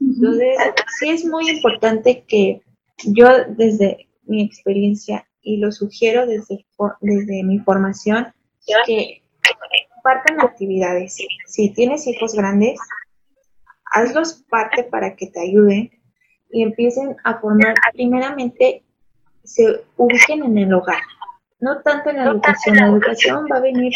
[0.00, 0.56] Entonces,
[0.98, 2.62] sí es muy importante que
[3.04, 6.64] yo desde mi experiencia y lo sugiero desde,
[7.00, 8.32] desde mi formación,
[8.86, 9.22] que
[10.02, 11.16] partan actividades.
[11.46, 12.78] Si tienes hijos grandes,
[13.84, 15.90] hazlos parte para que te ayuden
[16.50, 18.82] y empiecen a formar, primeramente,
[19.44, 21.02] se ubiquen en el hogar,
[21.60, 22.76] no tanto en la educación.
[22.76, 23.92] La educación va a venir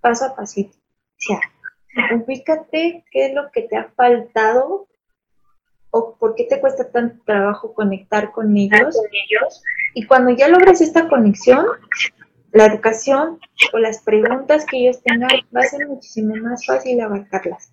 [0.00, 0.76] paso a pasito.
[0.76, 1.40] O sea,
[2.14, 4.86] ubícate qué es lo que te ha faltado
[5.90, 8.96] o por qué te cuesta tanto trabajo conectar con ellos.
[9.94, 11.66] Y cuando ya logres esta conexión,
[12.52, 13.38] la educación
[13.72, 17.72] o las preguntas que ellos tengan va a ser muchísimo más fácil abarcarlas.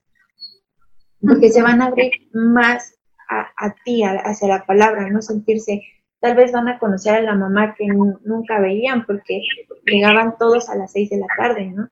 [1.21, 2.93] Porque se van a abrir más
[3.27, 5.81] a, ti, hacia la palabra, no sentirse,
[6.19, 9.41] tal vez van a conocer a la mamá que nunca veían porque
[9.85, 11.89] llegaban todos a las seis de la tarde, ¿no?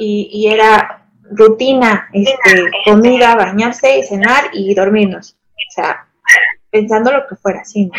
[0.00, 5.36] Y, era rutina, este, comida, bañarse, cenar y dormirnos.
[5.50, 6.06] O sea,
[6.70, 7.92] pensando lo que fuera, así, ¿no?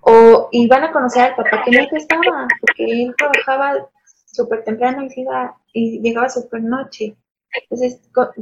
[0.00, 3.88] O iban a conocer al papá que nunca estaba, porque él trabajaba
[4.26, 7.16] súper temprano y, iba, y llegaba súper noche.
[7.62, 8.00] Entonces,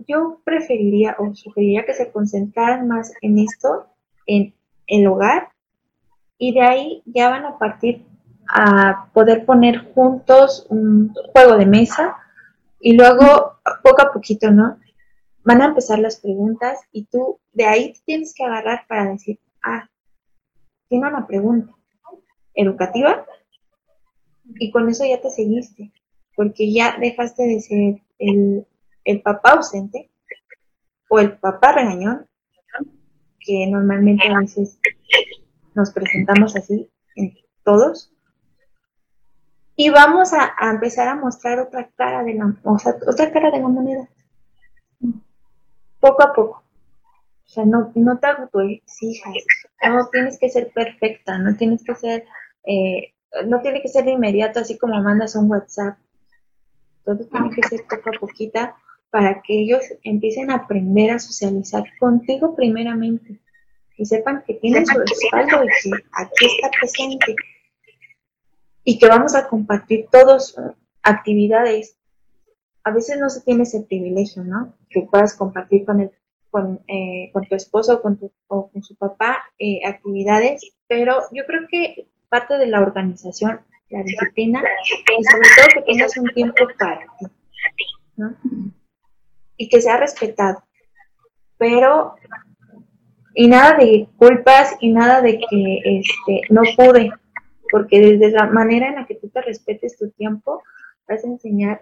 [0.09, 3.87] yo preferiría o sugeriría que se concentraran más en esto,
[4.27, 4.55] en
[4.87, 5.51] el hogar,
[6.39, 8.05] y de ahí ya van a partir
[8.49, 12.17] a poder poner juntos un juego de mesa
[12.81, 14.79] y luego poco a poquito, ¿no?
[15.45, 19.89] Van a empezar las preguntas y tú de ahí tienes que agarrar para decir, ah,
[20.93, 21.75] tiene una pregunta
[22.53, 23.25] educativa
[24.57, 25.91] y con eso ya te seguiste,
[26.37, 28.67] porque ya dejaste de ser el,
[29.05, 30.11] el papá ausente
[31.09, 32.29] o el papá regañón,
[33.41, 34.79] que normalmente a veces
[35.75, 38.13] nos presentamos así en todos,
[39.75, 44.11] y vamos a, empezar a mostrar otra cara de la, otra cara de la moneda.
[46.01, 46.63] Poco a poco.
[47.47, 49.33] O sea, no, no te autoexijas.
[49.89, 52.25] No tienes que ser perfecta, no tienes que ser,
[52.65, 53.15] eh,
[53.47, 55.99] no tiene que ser de inmediato, así como mandas un WhatsApp.
[57.05, 58.77] Todo tiene que ser poco a poquita
[59.11, 63.41] para que ellos empiecen a aprender a socializar contigo primeramente
[63.97, 67.37] y sepan que tienen su respaldo y que aquí está presente
[68.85, 70.57] y que vamos a compartir todos
[71.03, 71.97] actividades.
[72.85, 74.75] A veces no se tiene ese privilegio, ¿no?
[74.89, 76.11] Que puedas compartir con, el,
[76.53, 81.47] con, eh, con tu esposo con, tu, o con su papá eh, actividades, pero yo
[81.47, 84.63] creo que parte de la organización, la disciplina,
[85.19, 87.27] y sobre todo que tengas un tiempo para ti,
[88.17, 88.37] ¿no?
[89.57, 90.63] Y que sea respetado.
[91.57, 92.17] Pero,
[93.35, 97.13] y nada de culpas y nada de que este, no pude,
[97.71, 100.63] porque desde la manera en la que tú te respetes tu tiempo,
[101.09, 101.81] vas a enseñar,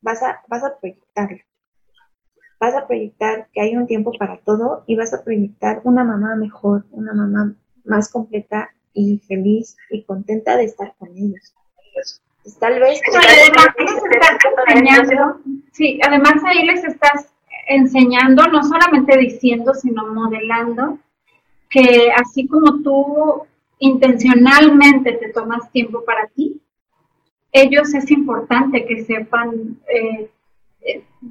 [0.00, 1.38] vas a, vas a proyectarlo.
[2.60, 6.34] Vas a proyectar que hay un tiempo para todo y vas a proyectar una mamá
[6.36, 7.54] mejor, una mamá
[7.84, 11.54] más completa y feliz y contenta de estar con ellos.
[12.42, 13.00] Pues, tal vez...
[15.72, 17.28] sí, además ahí les estás
[17.68, 20.98] enseñando, no solamente diciendo, sino modelando,
[21.68, 23.42] que así como tú
[23.78, 26.60] intencionalmente te tomas tiempo para ti,
[27.52, 30.30] ellos es importante que sepan eh,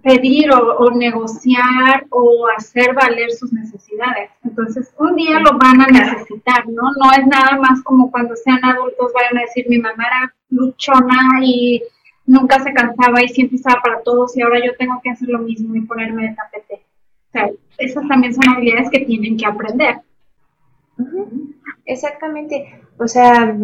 [0.04, 4.32] pedir o, negociar o hacer valer sus necesidades.
[4.44, 6.84] Entonces, un día lo van a necesitar, ¿no?
[6.98, 11.40] No es nada más como cuando sean adultos vayan a decir, mi mamá era luchona
[11.42, 11.82] y
[12.26, 15.40] nunca se cansaba y siempre estaba para todos y ahora yo tengo que hacer lo
[15.40, 16.86] mismo y ponerme de tapete.
[17.30, 20.02] O sea, esas también son habilidades que tienen que aprender.
[21.86, 22.82] Exactamente.
[22.98, 23.56] O sea,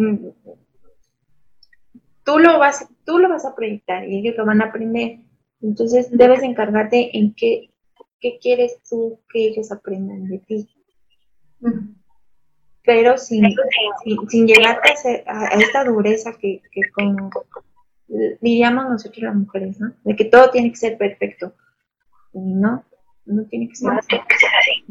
[2.24, 5.18] tú lo vas, tú lo vas a proyectar y ellos lo van a aprender.
[5.64, 7.70] Entonces debes encargarte en qué,
[8.20, 10.68] qué quieres tú que ellos aprendan de ti.
[12.84, 13.46] Pero sin,
[14.28, 14.78] sin, llegar
[15.26, 17.30] a, esta dureza que, que como
[18.42, 19.94] diríamos nosotros las mujeres, ¿no?
[20.04, 21.54] De que todo tiene que ser perfecto.
[22.34, 22.84] no,
[23.24, 24.84] no tiene que ser así.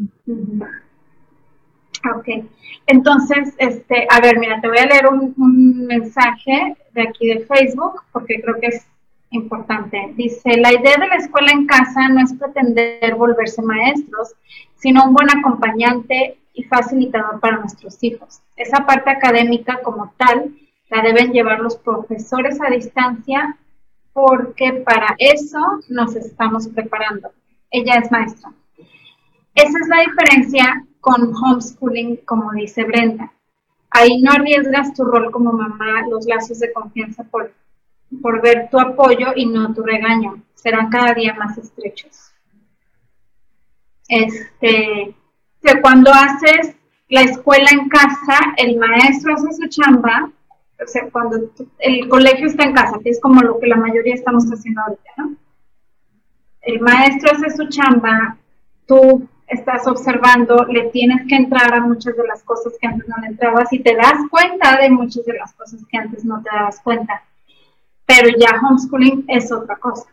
[2.16, 2.28] Ok,
[2.88, 8.02] entonces, este, a ver, mira, te voy a leer un, mensaje de aquí de Facebook
[8.12, 8.86] porque creo que es
[9.34, 10.14] importante.
[10.16, 14.34] Dice, la idea de la escuela en casa no es pretender volverse maestros,
[14.76, 18.42] sino un buen acompañante y facilitador para nuestros hijos.
[18.56, 20.56] Esa parte académica como tal
[20.90, 23.58] la deben llevar los profesores a distancia
[24.14, 25.60] porque para eso
[25.90, 27.32] nos estamos preparando.
[27.72, 28.52] Ella es maestra.
[29.56, 33.32] Esa es la diferencia con homeschooling, como dice Brenda.
[33.90, 37.52] Ahí no arriesgas tu rol como mamá, los lazos de confianza por,
[38.22, 40.42] por ver tu apoyo y no tu regaño.
[40.54, 42.32] Serán cada día más estrechos.
[44.08, 45.16] Este,
[45.62, 46.76] que cuando haces
[47.10, 50.30] la escuela en casa, el maestro hace su chamba,
[50.84, 51.38] o sea, cuando
[51.80, 55.12] el colegio está en casa, que es como lo que la mayoría estamos haciendo ahorita,
[55.18, 55.36] ¿no?
[56.62, 58.38] El maestro hace su chamba,
[58.88, 63.16] tú estás observando, le tienes que entrar a muchas de las cosas que antes no
[63.22, 66.50] le entrabas y te das cuenta de muchas de las cosas que antes no te
[66.50, 67.24] dabas cuenta.
[68.06, 70.06] Pero ya homeschooling es otra cosa.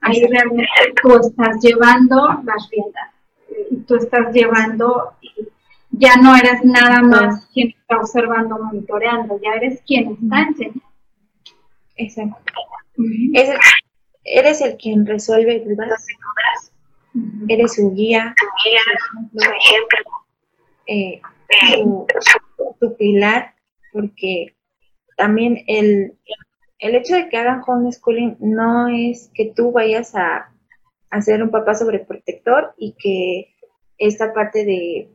[0.00, 0.68] Ahí realmente
[1.02, 3.12] tú estás llevando las riendas,
[3.86, 5.12] tú estás llevando,
[5.90, 10.82] ya no eres nada más quien está observando, monitoreando, ya eres quien está enseñando.
[11.96, 12.52] Exacto.
[13.34, 13.58] Es el-
[14.24, 16.06] eres el quien resuelve dudas,
[17.48, 18.34] eres su guía,
[19.32, 19.98] Su ejemplo.
[20.86, 21.20] eh,
[21.82, 22.06] tu,
[22.80, 23.54] tu pilar,
[23.92, 24.54] porque
[25.16, 26.12] también el,
[26.78, 30.52] el hecho de que hagan homeschooling no es que tú vayas a,
[31.10, 33.54] a ser un papá sobreprotector y que
[33.98, 35.10] esta parte de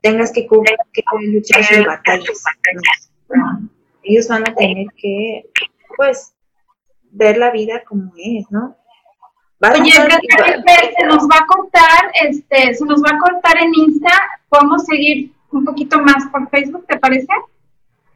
[0.00, 3.10] tengas que, cubrir, que luchar sus batallas.
[3.28, 3.68] ¿no?
[4.02, 5.44] Ellos van a tener que,
[5.96, 6.34] pues,
[7.10, 8.76] ver la vida como es, ¿no?
[9.60, 14.12] Vas Oye, se nos va a cortar, este, se nos va a cortar en Insta,
[14.48, 17.26] podemos seguir un poquito más por Facebook, ¿te parece?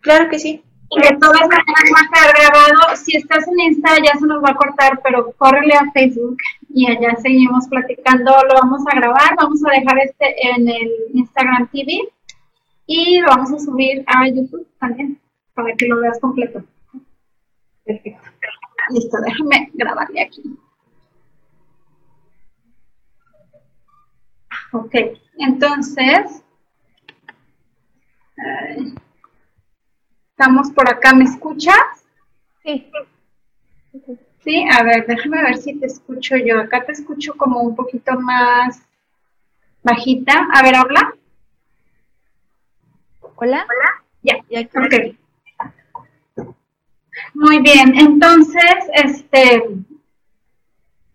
[0.00, 0.62] Claro que sí.
[0.94, 2.96] Y de todas maneras va a quedar grabado.
[2.96, 6.36] Si estás en Insta ya se nos va a cortar, pero córrele a Facebook
[6.68, 8.30] y allá seguimos platicando.
[8.30, 11.98] Lo vamos a grabar, vamos a dejar este en el Instagram TV
[12.86, 15.18] y lo vamos a subir a YouTube también
[15.54, 16.62] para que lo veas completo.
[17.84, 18.28] Perfecto.
[18.90, 20.42] Listo, déjame grabarle aquí.
[24.72, 24.94] Ok,
[25.38, 26.42] entonces,
[30.42, 31.76] estamos por acá, ¿me escuchas?
[32.64, 32.90] Sí.
[34.42, 36.58] Sí, a ver, déjame ver si te escucho yo.
[36.58, 38.82] Acá te escucho como un poquito más
[39.84, 40.48] bajita.
[40.52, 41.14] A ver, habla.
[43.36, 43.64] Hola.
[44.22, 45.16] Ya, Ya aquí.
[46.36, 46.46] ok.
[47.34, 49.62] Muy bien, entonces, este,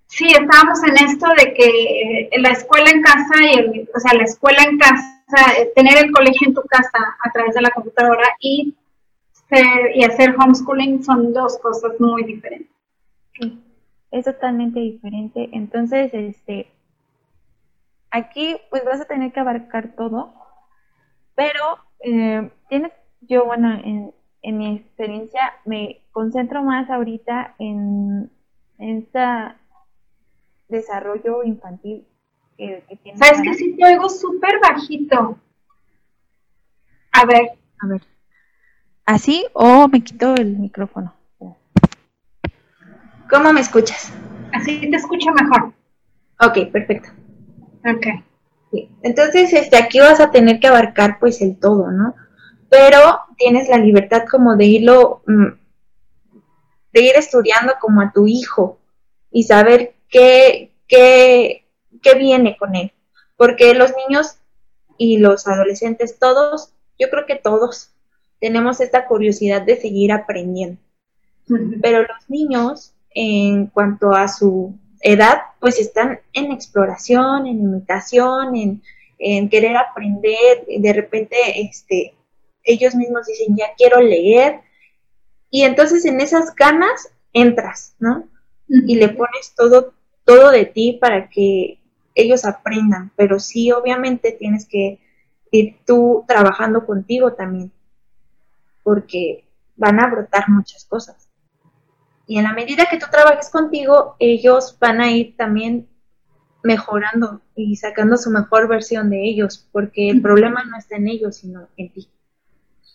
[0.05, 4.13] sí, estábamos en esto de que eh, la escuela en casa y el, o sea,
[4.13, 7.71] la escuela en casa, eh, tener el colegio en tu casa a través de la
[7.71, 8.73] computadora y,
[9.49, 12.75] ser- y hacer homeschooling son dos cosas muy diferentes.
[13.33, 13.61] Sí,
[14.11, 15.49] es totalmente diferente.
[15.53, 16.67] Entonces, este,
[18.11, 20.33] aquí pues vas a tener que abarcar todo,
[21.35, 22.91] pero eh, tienes,
[23.21, 28.31] yo bueno, en, en mi experiencia me concentro más ahorita en,
[28.79, 29.19] en este
[30.67, 32.05] desarrollo infantil
[32.57, 35.37] que, que tiene ¿Sabes que sí te oigo súper bajito?
[37.11, 38.01] A ver, A ver,
[39.07, 41.15] ¿así o me quito el micrófono?
[43.29, 44.11] ¿Cómo me escuchas?
[44.53, 45.73] así te escucho mejor.
[46.39, 47.09] Ok, perfecto.
[47.85, 48.05] Ok.
[48.71, 48.89] Sí.
[49.01, 52.15] Entonces, este, aquí vas a tener que abarcar pues el todo, ¿no?
[52.69, 55.47] Pero tienes la libertad como de irlo, mm,
[56.93, 58.79] de ir estudiando como a tu hijo
[59.31, 61.67] y saber qué, qué,
[62.01, 62.91] qué viene con él.
[63.35, 64.37] Porque los niños
[64.97, 67.91] y los adolescentes, todos, yo creo que todos,
[68.39, 70.79] tenemos esta curiosidad de seguir aprendiendo.
[71.81, 78.81] Pero los niños, en cuanto a su edad, pues están en exploración, en imitación, en,
[79.19, 82.13] en querer aprender, de repente, este,
[82.63, 84.61] ellos mismos dicen, ya quiero leer,
[85.49, 88.27] y entonces en esas ganas entras, ¿no?
[88.67, 89.93] Y le pones todo,
[90.25, 91.79] todo de ti para que
[92.15, 94.99] ellos aprendan, pero sí, obviamente tienes que
[95.51, 97.71] ir tú trabajando contigo también,
[98.87, 99.43] porque
[99.75, 101.27] van a brotar muchas cosas.
[102.25, 105.89] Y en la medida que tú trabajes contigo, ellos van a ir también
[106.63, 111.35] mejorando y sacando su mejor versión de ellos, porque el problema no está en ellos,
[111.35, 112.07] sino en ti.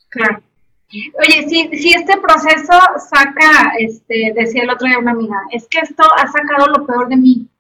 [0.09, 0.43] Claro.
[0.89, 2.73] Oye, si, si este proceso
[3.11, 7.07] saca, este, decía el otro día una amiga, es que esto ha sacado lo peor
[7.11, 7.51] de mí.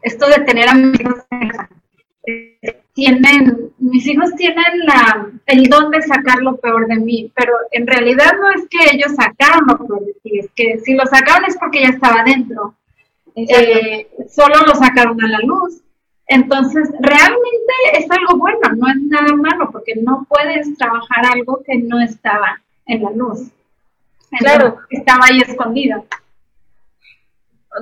[0.00, 1.73] Esto de tener amigos en casa.
[2.94, 7.86] Tienen, mis hijos tienen la, el don de sacar lo peor de mí, pero en
[7.86, 11.44] realidad no es que ellos sacaron lo peor de ti, es que si lo sacaron
[11.44, 12.74] es porque ya estaba dentro.
[13.34, 15.80] Eh, solo lo sacaron a la luz.
[16.26, 21.76] Entonces, realmente es algo bueno, no es nada malo, porque no puedes trabajar algo que
[21.78, 23.50] no estaba en la luz.
[24.38, 24.78] Claro.
[24.90, 26.06] Estaba ahí escondido.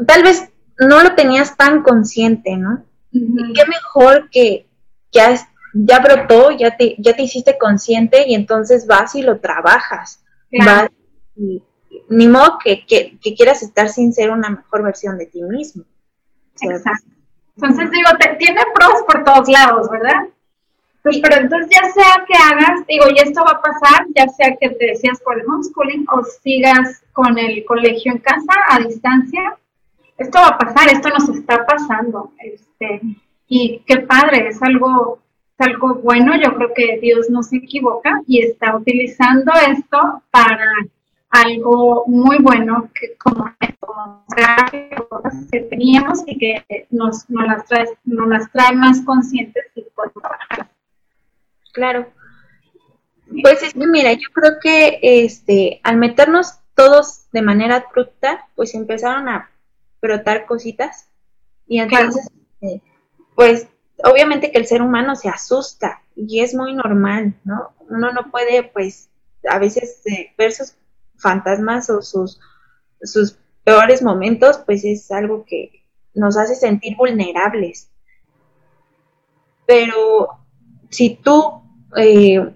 [0.07, 2.85] Tal vez no lo tenías tan consciente, ¿no?
[3.13, 4.67] Qué mejor que
[5.13, 5.37] ya,
[5.75, 10.25] ya brotó, ya te, ya te hiciste consciente y entonces vas y lo trabajas.
[10.51, 10.83] Claro.
[10.83, 10.91] Vas
[11.37, 11.63] y-
[12.09, 15.85] ni modo que, que, que quieras estar sin ser una mejor versión de ti mismo.
[16.61, 17.09] Exacto.
[17.57, 20.27] Entonces digo, te- tiene pros por todos lados, ¿verdad?
[21.03, 24.57] Pues, pero entonces ya sea que hagas, digo, y esto va a pasar, ya sea
[24.57, 29.59] que te decías por el homeschooling o sigas con el colegio en casa a distancia,
[30.17, 33.01] esto va a pasar, esto nos está pasando, este,
[33.55, 35.19] y qué padre, es algo,
[35.59, 40.67] es algo bueno, yo creo que Dios no se equivoca y está utilizando esto para,
[41.33, 43.51] algo muy bueno que como,
[43.81, 44.25] como
[45.51, 50.13] que teníamos y que nos, nos, las trae, nos las trae más conscientes y por
[50.13, 50.71] trabajar.
[51.73, 52.07] Claro.
[53.43, 58.75] Pues es que mira, yo creo que este al meternos todos de manera abrupta, pues
[58.75, 59.51] empezaron a
[60.03, 61.09] brotar cositas
[61.67, 62.29] y entonces
[62.61, 62.83] eh,
[63.43, 63.66] pues
[64.05, 67.72] obviamente que el ser humano se asusta y es muy normal, ¿no?
[67.90, 69.11] Uno no puede pues
[69.51, 70.74] a veces eh, ver sus
[71.16, 72.38] fantasmas o sus,
[73.03, 75.84] sus peores momentos, pues es algo que
[76.14, 77.90] nos hace sentir vulnerables.
[79.66, 80.28] Pero
[80.88, 81.64] si tú
[81.97, 82.49] eh,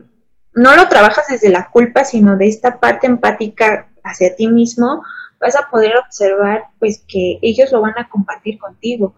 [0.54, 5.02] no lo trabajas desde la culpa, sino de esta parte empática hacia ti mismo,
[5.40, 9.16] vas a poder observar pues que ellos lo van a compartir contigo.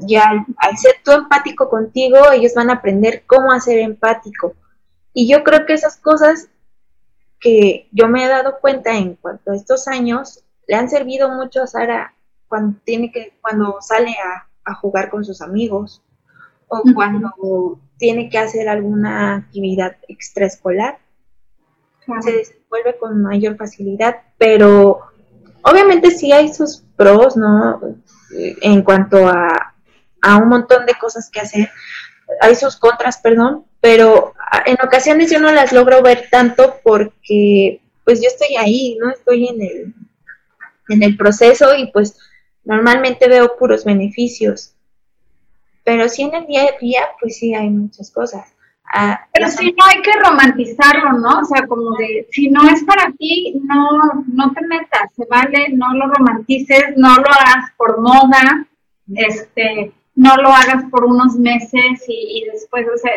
[0.00, 4.54] Y al, al ser tú empático contigo, ellos van a aprender cómo hacer empático.
[5.12, 6.48] Y yo creo que esas cosas
[7.40, 11.62] que yo me he dado cuenta en cuanto a estos años le han servido mucho
[11.62, 12.14] a Sara
[12.46, 16.02] cuando tiene que cuando sale a, jugar con sus amigos
[16.66, 20.98] o cuando tiene que hacer alguna actividad extraescolar.
[22.20, 25.00] Se desenvuelve con mayor facilidad pero
[25.62, 27.80] obviamente sí hay sus pros no
[28.30, 29.74] en cuanto a,
[30.20, 31.70] a un montón de cosas que hacer
[32.40, 34.34] hay sus contras perdón pero
[34.66, 39.10] en ocasiones yo no las logro ver tanto porque pues yo estoy ahí, ¿no?
[39.10, 39.94] Estoy en el,
[40.88, 42.16] en el proceso y pues
[42.64, 44.74] normalmente veo puros beneficios.
[45.84, 48.48] Pero sí en el día a día, pues sí hay muchas cosas.
[48.94, 51.40] Ah, pero sí no hay que romantizarlo, ¿no?
[51.40, 55.68] O sea, como de, si no es para ti, no, no te metas, se vale,
[55.74, 58.66] no lo romantices, no lo hagas por moda,
[59.14, 63.12] este, no lo hagas por unos meses y, y después, o sea,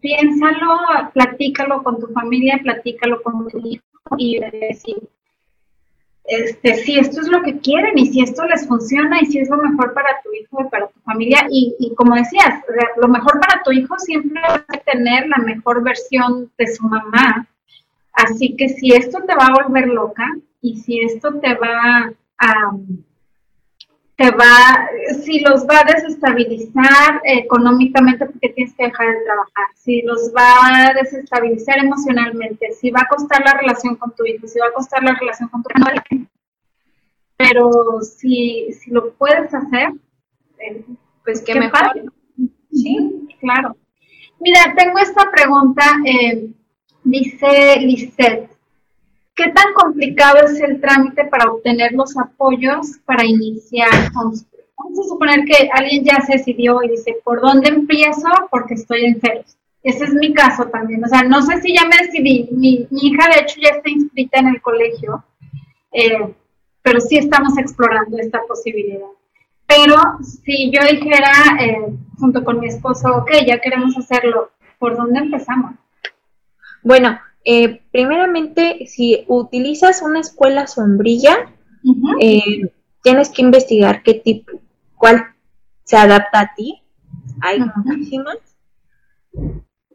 [0.00, 3.82] piénsalo, platícalo con tu familia, platícalo con tu hijo
[4.16, 4.96] y decir,
[6.24, 9.50] este, si esto es lo que quieren y si esto les funciona y si es
[9.50, 11.46] lo mejor para tu hijo y para tu familia.
[11.50, 12.62] Y, y como decías,
[12.96, 17.46] lo mejor para tu hijo siempre va a tener la mejor versión de su mamá.
[18.12, 20.26] Así que si esto te va a volver loca
[20.60, 22.70] y si esto te va a
[24.22, 24.88] te va,
[25.24, 30.90] si los va a desestabilizar económicamente porque tienes que dejar de trabajar, si los va
[30.90, 34.72] a desestabilizar emocionalmente, si va a costar la relación con tu hijo, si va a
[34.72, 36.02] costar la relación con tu madre,
[37.36, 39.92] pero si, si lo puedes hacer,
[40.58, 40.84] eh,
[41.24, 42.12] pues qué, mejor.
[42.70, 43.76] Sí, claro.
[44.38, 46.48] Mira, tengo esta pregunta, eh,
[47.02, 48.51] dice Lisette,
[49.42, 54.44] ¿Qué tan complicado es el trámite para obtener los apoyos para iniciar Vamos
[55.00, 58.28] a suponer que alguien ya se decidió y dice, ¿por dónde empiezo?
[58.52, 59.56] Porque estoy en ceros.
[59.82, 61.04] Ese es mi caso también.
[61.04, 62.48] O sea, no sé si ya me decidí.
[62.52, 65.24] Mi, hija, de hecho, ya está inscrita en el colegio,
[65.92, 66.34] eh,
[66.82, 69.08] pero sí estamos explorando esta posibilidad.
[69.66, 69.96] Pero
[70.44, 75.74] si yo dijera, eh, junto con mi esposo, ok, ya queremos hacerlo, ¿por dónde empezamos?
[76.84, 81.52] Bueno, eh, primeramente, si utilizas una escuela sombrilla,
[82.20, 82.72] eh,
[83.02, 84.60] tienes que investigar qué tipo,
[84.96, 85.24] cuál
[85.84, 86.82] se adapta a ti.
[87.40, 88.38] Hay muchísimas.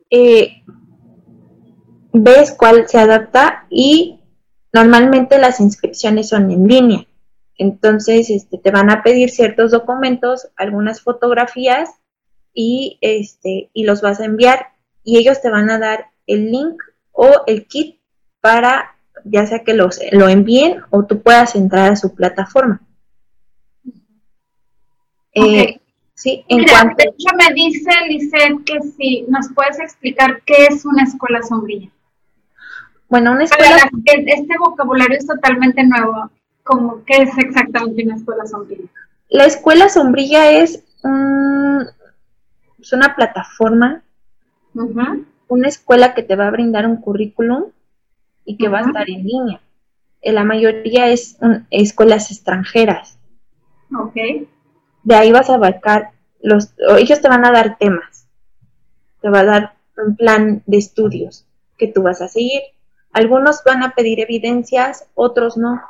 [0.09, 0.63] Eh,
[2.13, 4.19] ves cuál se adapta y
[4.73, 7.07] normalmente las inscripciones son en línea.
[7.57, 11.89] Entonces, este, te van a pedir ciertos documentos, algunas fotografías
[12.53, 14.67] y, este, y los vas a enviar
[15.03, 16.81] y ellos te van a dar el link
[17.17, 17.99] o el kit
[18.41, 18.95] para
[19.25, 22.79] ya sea que los, lo envíen o tú puedas entrar a su plataforma.
[25.33, 25.79] Eh,
[26.13, 26.95] sí, en cuanto...
[26.97, 31.89] De hecho, me dice Lisette que si nos puedes explicar qué es una escuela sombrilla.
[33.09, 33.89] Bueno, una escuela...
[34.05, 36.29] este vocabulario es totalmente nuevo.
[36.63, 38.89] ¿Cómo, ¿Qué es exactamente una escuela sombrilla?
[39.29, 40.83] La escuela sombrilla es,
[42.79, 44.03] es una plataforma
[45.47, 47.71] una escuela que te va a brindar un currículum
[48.45, 49.61] y que va a estar en línea.
[50.21, 51.37] Eh, la mayoría es
[51.69, 53.17] escuelas extranjeras.
[53.97, 54.15] Ok.
[55.03, 56.11] De ahí vas a abarcar
[56.41, 58.27] los, ellos te van a dar temas,
[59.21, 61.45] te va a dar un plan de estudios
[61.77, 62.61] que tú vas a seguir.
[63.11, 65.81] Algunos van a pedir evidencias, otros no.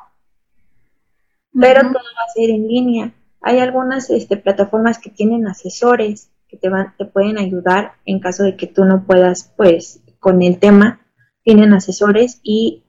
[1.59, 3.11] Pero todo va a ser en línea.
[3.41, 8.44] Hay algunas este, plataformas que tienen asesores que te, van, te pueden ayudar en caso
[8.44, 11.02] de que tú no puedas, pues, con el tema,
[11.44, 12.84] tienen asesores y,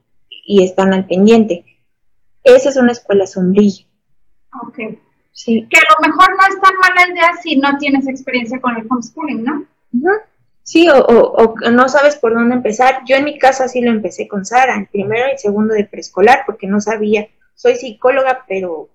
[0.47, 1.63] están al pendiente.
[2.43, 3.85] Esa es una escuela sombrilla.
[4.63, 4.79] Ok.
[5.31, 5.67] Sí.
[5.69, 8.87] Que a lo mejor no es tan mala idea si no tienes experiencia con el
[8.89, 9.67] homeschooling, ¿no?
[10.63, 13.01] Sí, o, o, no sabes por dónde empezar.
[13.05, 16.43] Yo en mi casa sí lo empecé con Sara, en primero y segundo de preescolar,
[16.45, 17.27] porque no sabía.
[17.53, 18.89] Soy psicóloga, pero,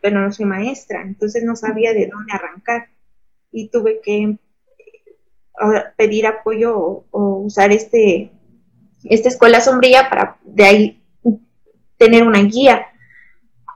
[0.00, 2.88] pero no soy maestra, entonces no sabía de dónde arrancar.
[3.56, 4.36] Y tuve que
[5.96, 8.32] pedir apoyo o, o usar este
[9.04, 11.02] esta escuela sombría para de ahí
[11.96, 12.86] tener una guía.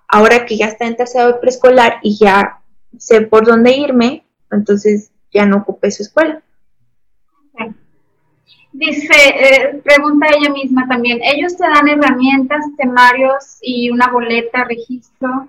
[0.09, 2.61] Ahora que ya está en tercero de preescolar y ya
[2.97, 6.43] sé por dónde irme, entonces ya no ocupé su escuela.
[8.73, 15.49] Dice, eh, pregunta ella misma también, ¿ellos te dan herramientas, temarios y una boleta, registro?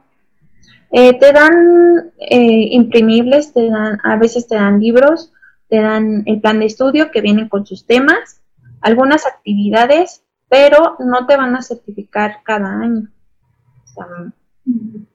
[0.92, 5.32] Eh, te dan eh, imprimibles, te dan, a veces te dan libros,
[5.68, 8.42] te dan el plan de estudio que vienen con sus temas,
[8.82, 13.10] algunas actividades, pero no te van a certificar cada año.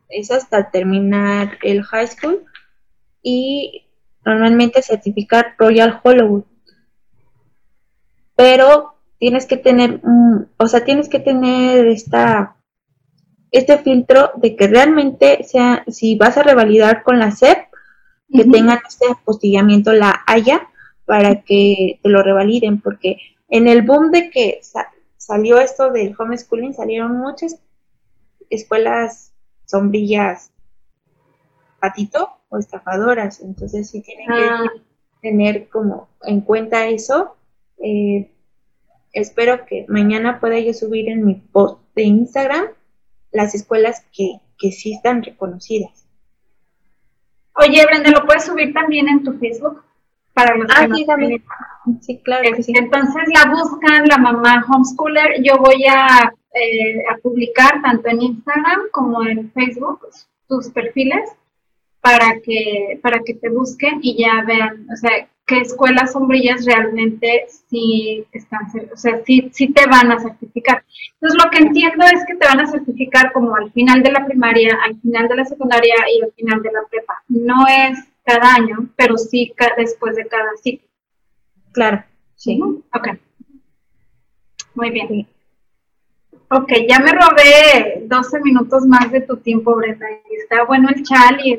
[0.09, 2.45] es hasta terminar el high school
[3.23, 3.87] y
[4.25, 6.45] normalmente certificar Royal Hollywood
[8.37, 10.01] pero tienes que tener,
[10.57, 12.57] o sea, tienes que tener esta,
[13.55, 17.59] este filtro de que realmente sea, si vas a revalidar con la SEP,
[18.33, 20.69] que tengan este apostillamiento la haya
[21.05, 23.19] para que te lo revaliden, porque
[23.49, 24.61] en el boom de que
[25.17, 27.61] salió esto del homeschooling, salieron muchas
[28.51, 29.33] escuelas
[29.67, 30.51] sombrillas
[31.79, 34.73] patito o estafadoras, entonces sí tienen que ah.
[35.23, 37.37] tener como en cuenta eso
[37.79, 38.33] eh,
[39.13, 42.67] espero que mañana pueda yo subir en mi post de Instagram
[43.35, 46.07] las escuelas que, que sí están reconocidas.
[47.57, 49.83] Oye, Brenda, ¿lo puedes subir también en tu Facebook?
[50.33, 51.45] Para los ah, sí, también.
[52.01, 52.49] Sí, claro.
[52.61, 52.73] sí.
[52.75, 55.43] Entonces la buscan, la mamá homeschooler.
[55.43, 60.09] Yo voy a, eh, a publicar tanto en Instagram como en Facebook
[60.49, 61.31] tus perfiles
[62.01, 67.47] para que, para que te busquen y ya vean, o sea, qué escuelas sombrillas realmente
[67.69, 68.63] sí están,
[68.93, 70.85] o sea, sí, sí te van a certificar.
[71.15, 74.25] Entonces, lo que entiendo es que te van a certificar como al final de la
[74.25, 77.23] primaria, al final de la secundaria y al final de la prepa.
[77.29, 80.89] No es cada año, pero sí después de cada ciclo.
[81.73, 82.05] Claro,
[82.37, 82.61] sí.
[82.95, 83.09] Ok.
[84.75, 85.29] Muy bien.
[86.51, 90.07] Ok, ya me robé 12 minutos más de tu tiempo, Breta.
[90.31, 91.53] Está bueno el chal y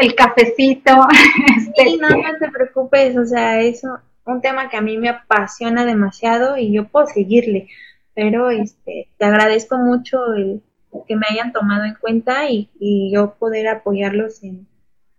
[0.00, 0.90] el, cafecito.
[1.56, 1.84] Este.
[1.84, 2.08] Sí, no,
[2.38, 3.82] te preocupes, o sea, es
[4.24, 7.68] un tema que a mí me apasiona demasiado y yo puedo seguirle,
[8.14, 10.62] pero este, te agradezco mucho el
[11.06, 12.68] que me hayan tomado en cuenta y,
[13.12, 14.66] yo poder apoyarlos en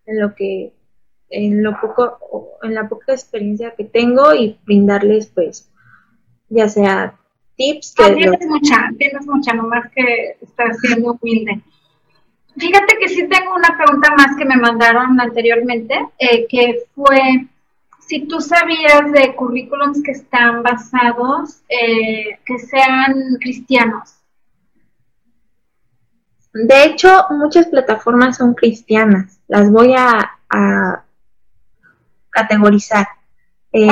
[0.05, 0.73] lo que
[1.31, 5.71] en lo poco en la poca experiencia que tengo y brindarles pues
[6.49, 7.17] ya sea
[7.61, 8.03] tips que...
[8.03, 11.61] Ah, tienes mucha, tienes mucha, nomás que estás siendo humilde.
[12.57, 17.47] Fíjate que sí tengo una pregunta más que me mandaron anteriormente, eh, que fue
[17.99, 24.17] si tú sabías de currículums que están basados, eh, que sean cristianos.
[26.53, 29.39] De hecho, muchas plataformas son cristianas.
[29.47, 30.37] Las voy a,
[32.29, 33.07] categorizar.
[33.71, 33.87] Eh,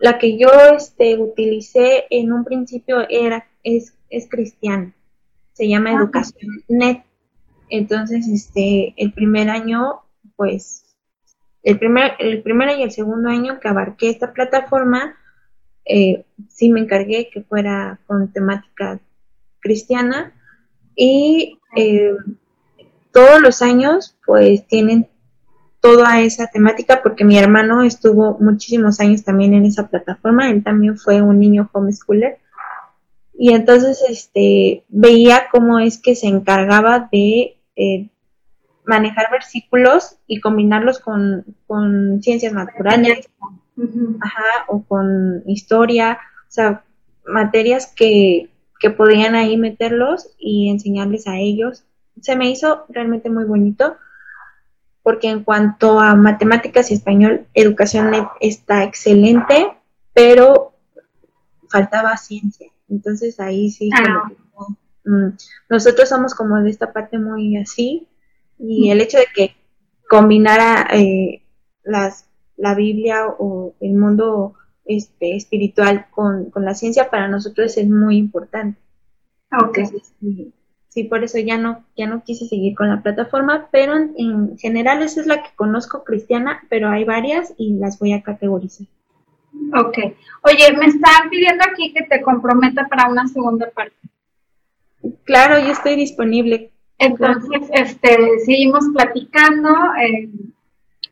[0.00, 4.94] la que yo este, utilicé en un principio era, es, es cristiana,
[5.52, 7.02] se llama Educación Net.
[7.70, 10.02] Entonces, este, el primer año,
[10.36, 10.96] pues,
[11.62, 15.16] el primer, el primer y el segundo año que abarqué esta plataforma,
[15.86, 19.00] eh, sí me encargué que fuera con temática
[19.60, 20.32] cristiana
[20.94, 22.14] y eh,
[23.12, 25.08] todos los años, pues, tienen
[25.84, 30.96] toda esa temática porque mi hermano estuvo muchísimos años también en esa plataforma, él también
[30.96, 32.38] fue un niño homeschooler
[33.34, 38.08] y entonces este veía cómo es que se encargaba de eh,
[38.86, 41.44] manejar versículos y combinarlos con,
[42.22, 43.28] ciencias naturales
[44.68, 46.82] o con historia, o sea,
[47.26, 48.48] materias que,
[48.80, 51.84] que podían ahí meterlos y enseñarles a ellos.
[52.22, 53.96] Se me hizo realmente muy bonito
[55.04, 58.10] porque en cuanto a matemáticas y español, educación
[58.40, 59.68] está excelente,
[60.14, 60.72] pero
[61.70, 62.72] faltaba ciencia.
[62.88, 64.30] Entonces ahí sí, ah.
[65.04, 65.28] mm,
[65.68, 68.08] nosotros somos como de esta parte muy así,
[68.58, 69.54] y el hecho de que
[70.08, 71.42] combinara eh,
[71.82, 72.26] las,
[72.56, 74.54] la Biblia o el mundo
[74.86, 78.80] este, espiritual con, la ciencia para nosotros es muy importante.
[79.68, 79.84] Okay
[80.94, 85.02] sí, por eso ya no, ya no quise seguir con la plataforma, pero en, general
[85.02, 88.86] esa es la que conozco cristiana, pero hay varias y las voy a categorizar.
[89.74, 89.98] Ok.
[90.42, 93.96] Oye, me están pidiendo aquí que te comprometa para una segunda parte.
[95.24, 96.70] Claro, yo estoy disponible.
[96.98, 100.28] Entonces, este, seguimos platicando, eh,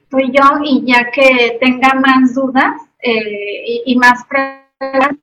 [0.09, 5.19] tú y yo, y ya que tenga más dudas, eh, y, y, más preguntas.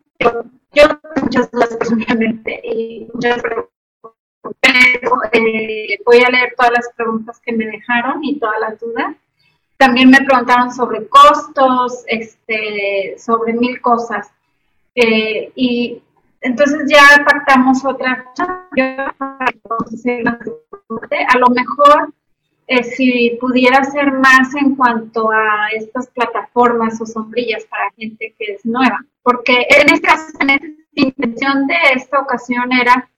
[0.74, 0.84] Yo
[1.22, 3.79] muchas dudas personalmente y muchas preguntas
[4.42, 9.16] pero eh, voy a leer todas las preguntas que me dejaron y todas las dudas.
[9.78, 14.30] También me preguntaron sobre costos, este, sobre mil cosas.
[14.96, 16.02] Eh, y
[16.42, 18.26] entonces ya pactamos otra
[21.28, 22.14] a lo mejor
[22.68, 28.54] eh, si pudiera ser más en cuanto a estas plataformas o sombrillas para gente que
[28.54, 30.60] es nueva, porque en este caso, la
[30.94, 33.10] intención de esta ocasión era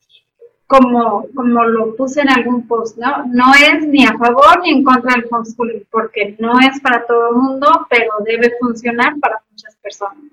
[0.71, 3.25] como, como lo puse en algún post, ¿no?
[3.25, 7.31] No es ni a favor ni en contra del homeschooling, porque no es para todo
[7.31, 10.23] el mundo, pero debe funcionar para muchas personas.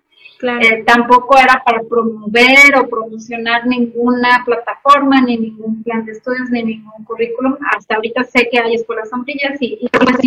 [0.40, 6.62] Eh, tampoco era para promover o promocionar ninguna plataforma, ni ningún plan de estudios, ni
[6.62, 7.56] ningún currículum.
[7.76, 10.18] Hasta ahorita sé que hay escuelas sombrillas y, y pues,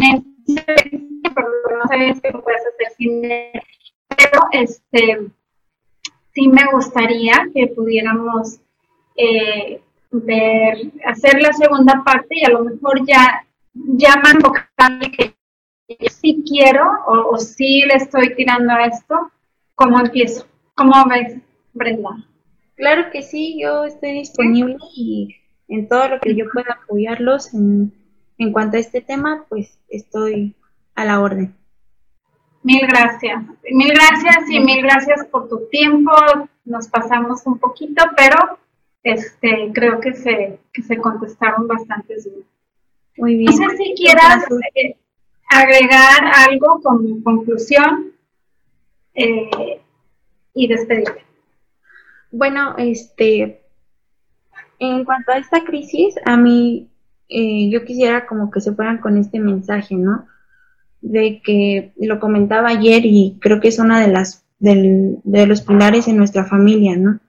[1.34, 5.32] pero no sabes que lo puedes hacer sin pero este
[6.34, 8.60] sí me gustaría que pudiéramos
[9.16, 9.82] eh,
[10.12, 16.84] ver, hacer la segunda parte y a lo mejor ya, ya me que sí quiero
[17.08, 19.32] o, o sí le estoy tirando a esto,
[19.76, 20.46] ¿cómo empiezo?
[20.76, 21.38] ¿Cómo ves,
[21.74, 22.10] Brenda?
[22.76, 25.36] Claro que sí, yo estoy disponible y
[25.68, 27.94] en todo lo que yo pueda apoyarlos en,
[28.38, 30.56] en cuanto a este tema, pues estoy
[30.96, 31.56] a la orden.
[32.64, 33.44] Mil gracias.
[33.72, 36.12] Mil gracias y mil gracias por tu tiempo.
[36.66, 38.60] Nos pasamos un poquito, pero
[39.04, 42.46] este, creo que se, que se contestaron bastantes dudas.
[43.18, 43.52] Muy bien.
[43.52, 44.44] No sé si quieras
[44.76, 44.96] eh,
[45.50, 48.12] agregar algo como conclusión
[49.14, 49.82] eh,
[50.54, 51.26] y despedirte.
[52.32, 53.62] Bueno, este,
[54.80, 56.90] en cuanto a esta crisis, a mí
[57.28, 60.28] eh, yo quisiera como que se fueran con este mensaje, ¿no?
[61.02, 65.62] De que lo comentaba ayer y creo que es una de las del, de los
[65.62, 67.20] pilares en nuestra familia, ¿no?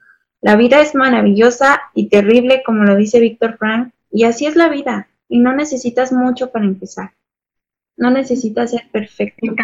[0.43, 4.69] La vida es maravillosa y terrible, como lo dice Víctor Frank, y así es la
[4.69, 7.13] vida, y no necesitas mucho para empezar.
[7.97, 9.55] No necesitas ser perfecto.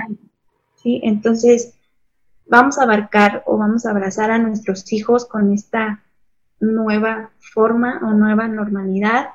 [0.76, 1.00] ¿sí?
[1.02, 1.74] Entonces,
[2.46, 6.04] vamos a abarcar o vamos a abrazar a nuestros hijos con esta
[6.60, 9.30] nueva forma o nueva normalidad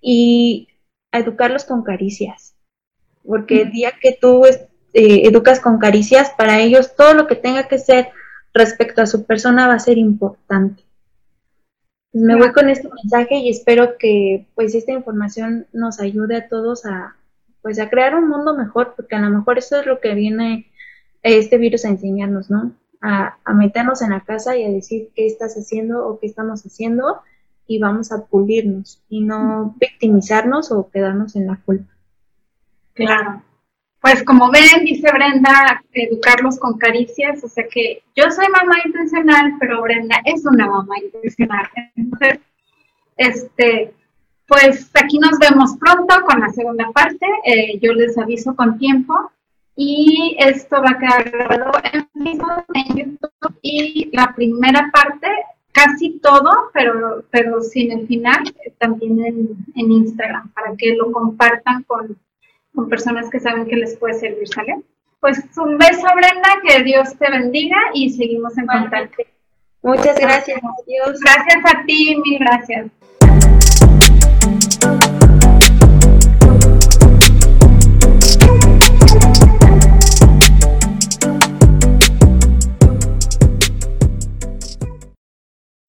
[0.00, 0.68] y
[1.12, 2.56] a educarlos con caricias.
[3.24, 4.58] Porque el día que tú eh,
[4.92, 8.08] educas con caricias, para ellos todo lo que tenga que ser
[8.54, 10.84] respecto a su persona va a ser importante.
[12.12, 16.48] Pues me voy con este mensaje y espero que pues esta información nos ayude a
[16.48, 17.16] todos a
[17.60, 20.70] pues a crear un mundo mejor, porque a lo mejor eso es lo que viene
[21.22, 22.72] este virus a enseñarnos, ¿no?
[23.00, 26.62] A, a meternos en la casa y a decir qué estás haciendo o qué estamos
[26.62, 27.22] haciendo
[27.66, 31.90] y vamos a pulirnos y no victimizarnos o quedarnos en la culpa.
[32.92, 33.42] Claro.
[34.04, 39.54] Pues como ven, dice Brenda, educarlos con caricias, o sea que yo soy mamá intencional,
[39.58, 41.66] pero Brenda es una mamá intencional.
[41.96, 42.38] Entonces,
[43.16, 43.94] este,
[44.46, 49.14] pues aquí nos vemos pronto con la segunda parte, eh, yo les aviso con tiempo
[49.74, 51.72] y esto va a quedar grabado
[52.74, 55.28] en YouTube y la primera parte,
[55.72, 61.84] casi todo, pero, pero sin el final, también en, en Instagram, para que lo compartan
[61.84, 62.18] con
[62.74, 64.76] con personas que saben que les puede servir, ¿sale?
[65.20, 69.22] Pues un beso, Brenda, que Dios te bendiga y seguimos en contacto.
[69.82, 70.60] Muchas gracias.
[70.86, 71.20] Dios.
[71.20, 72.86] Gracias a ti, mil gracias.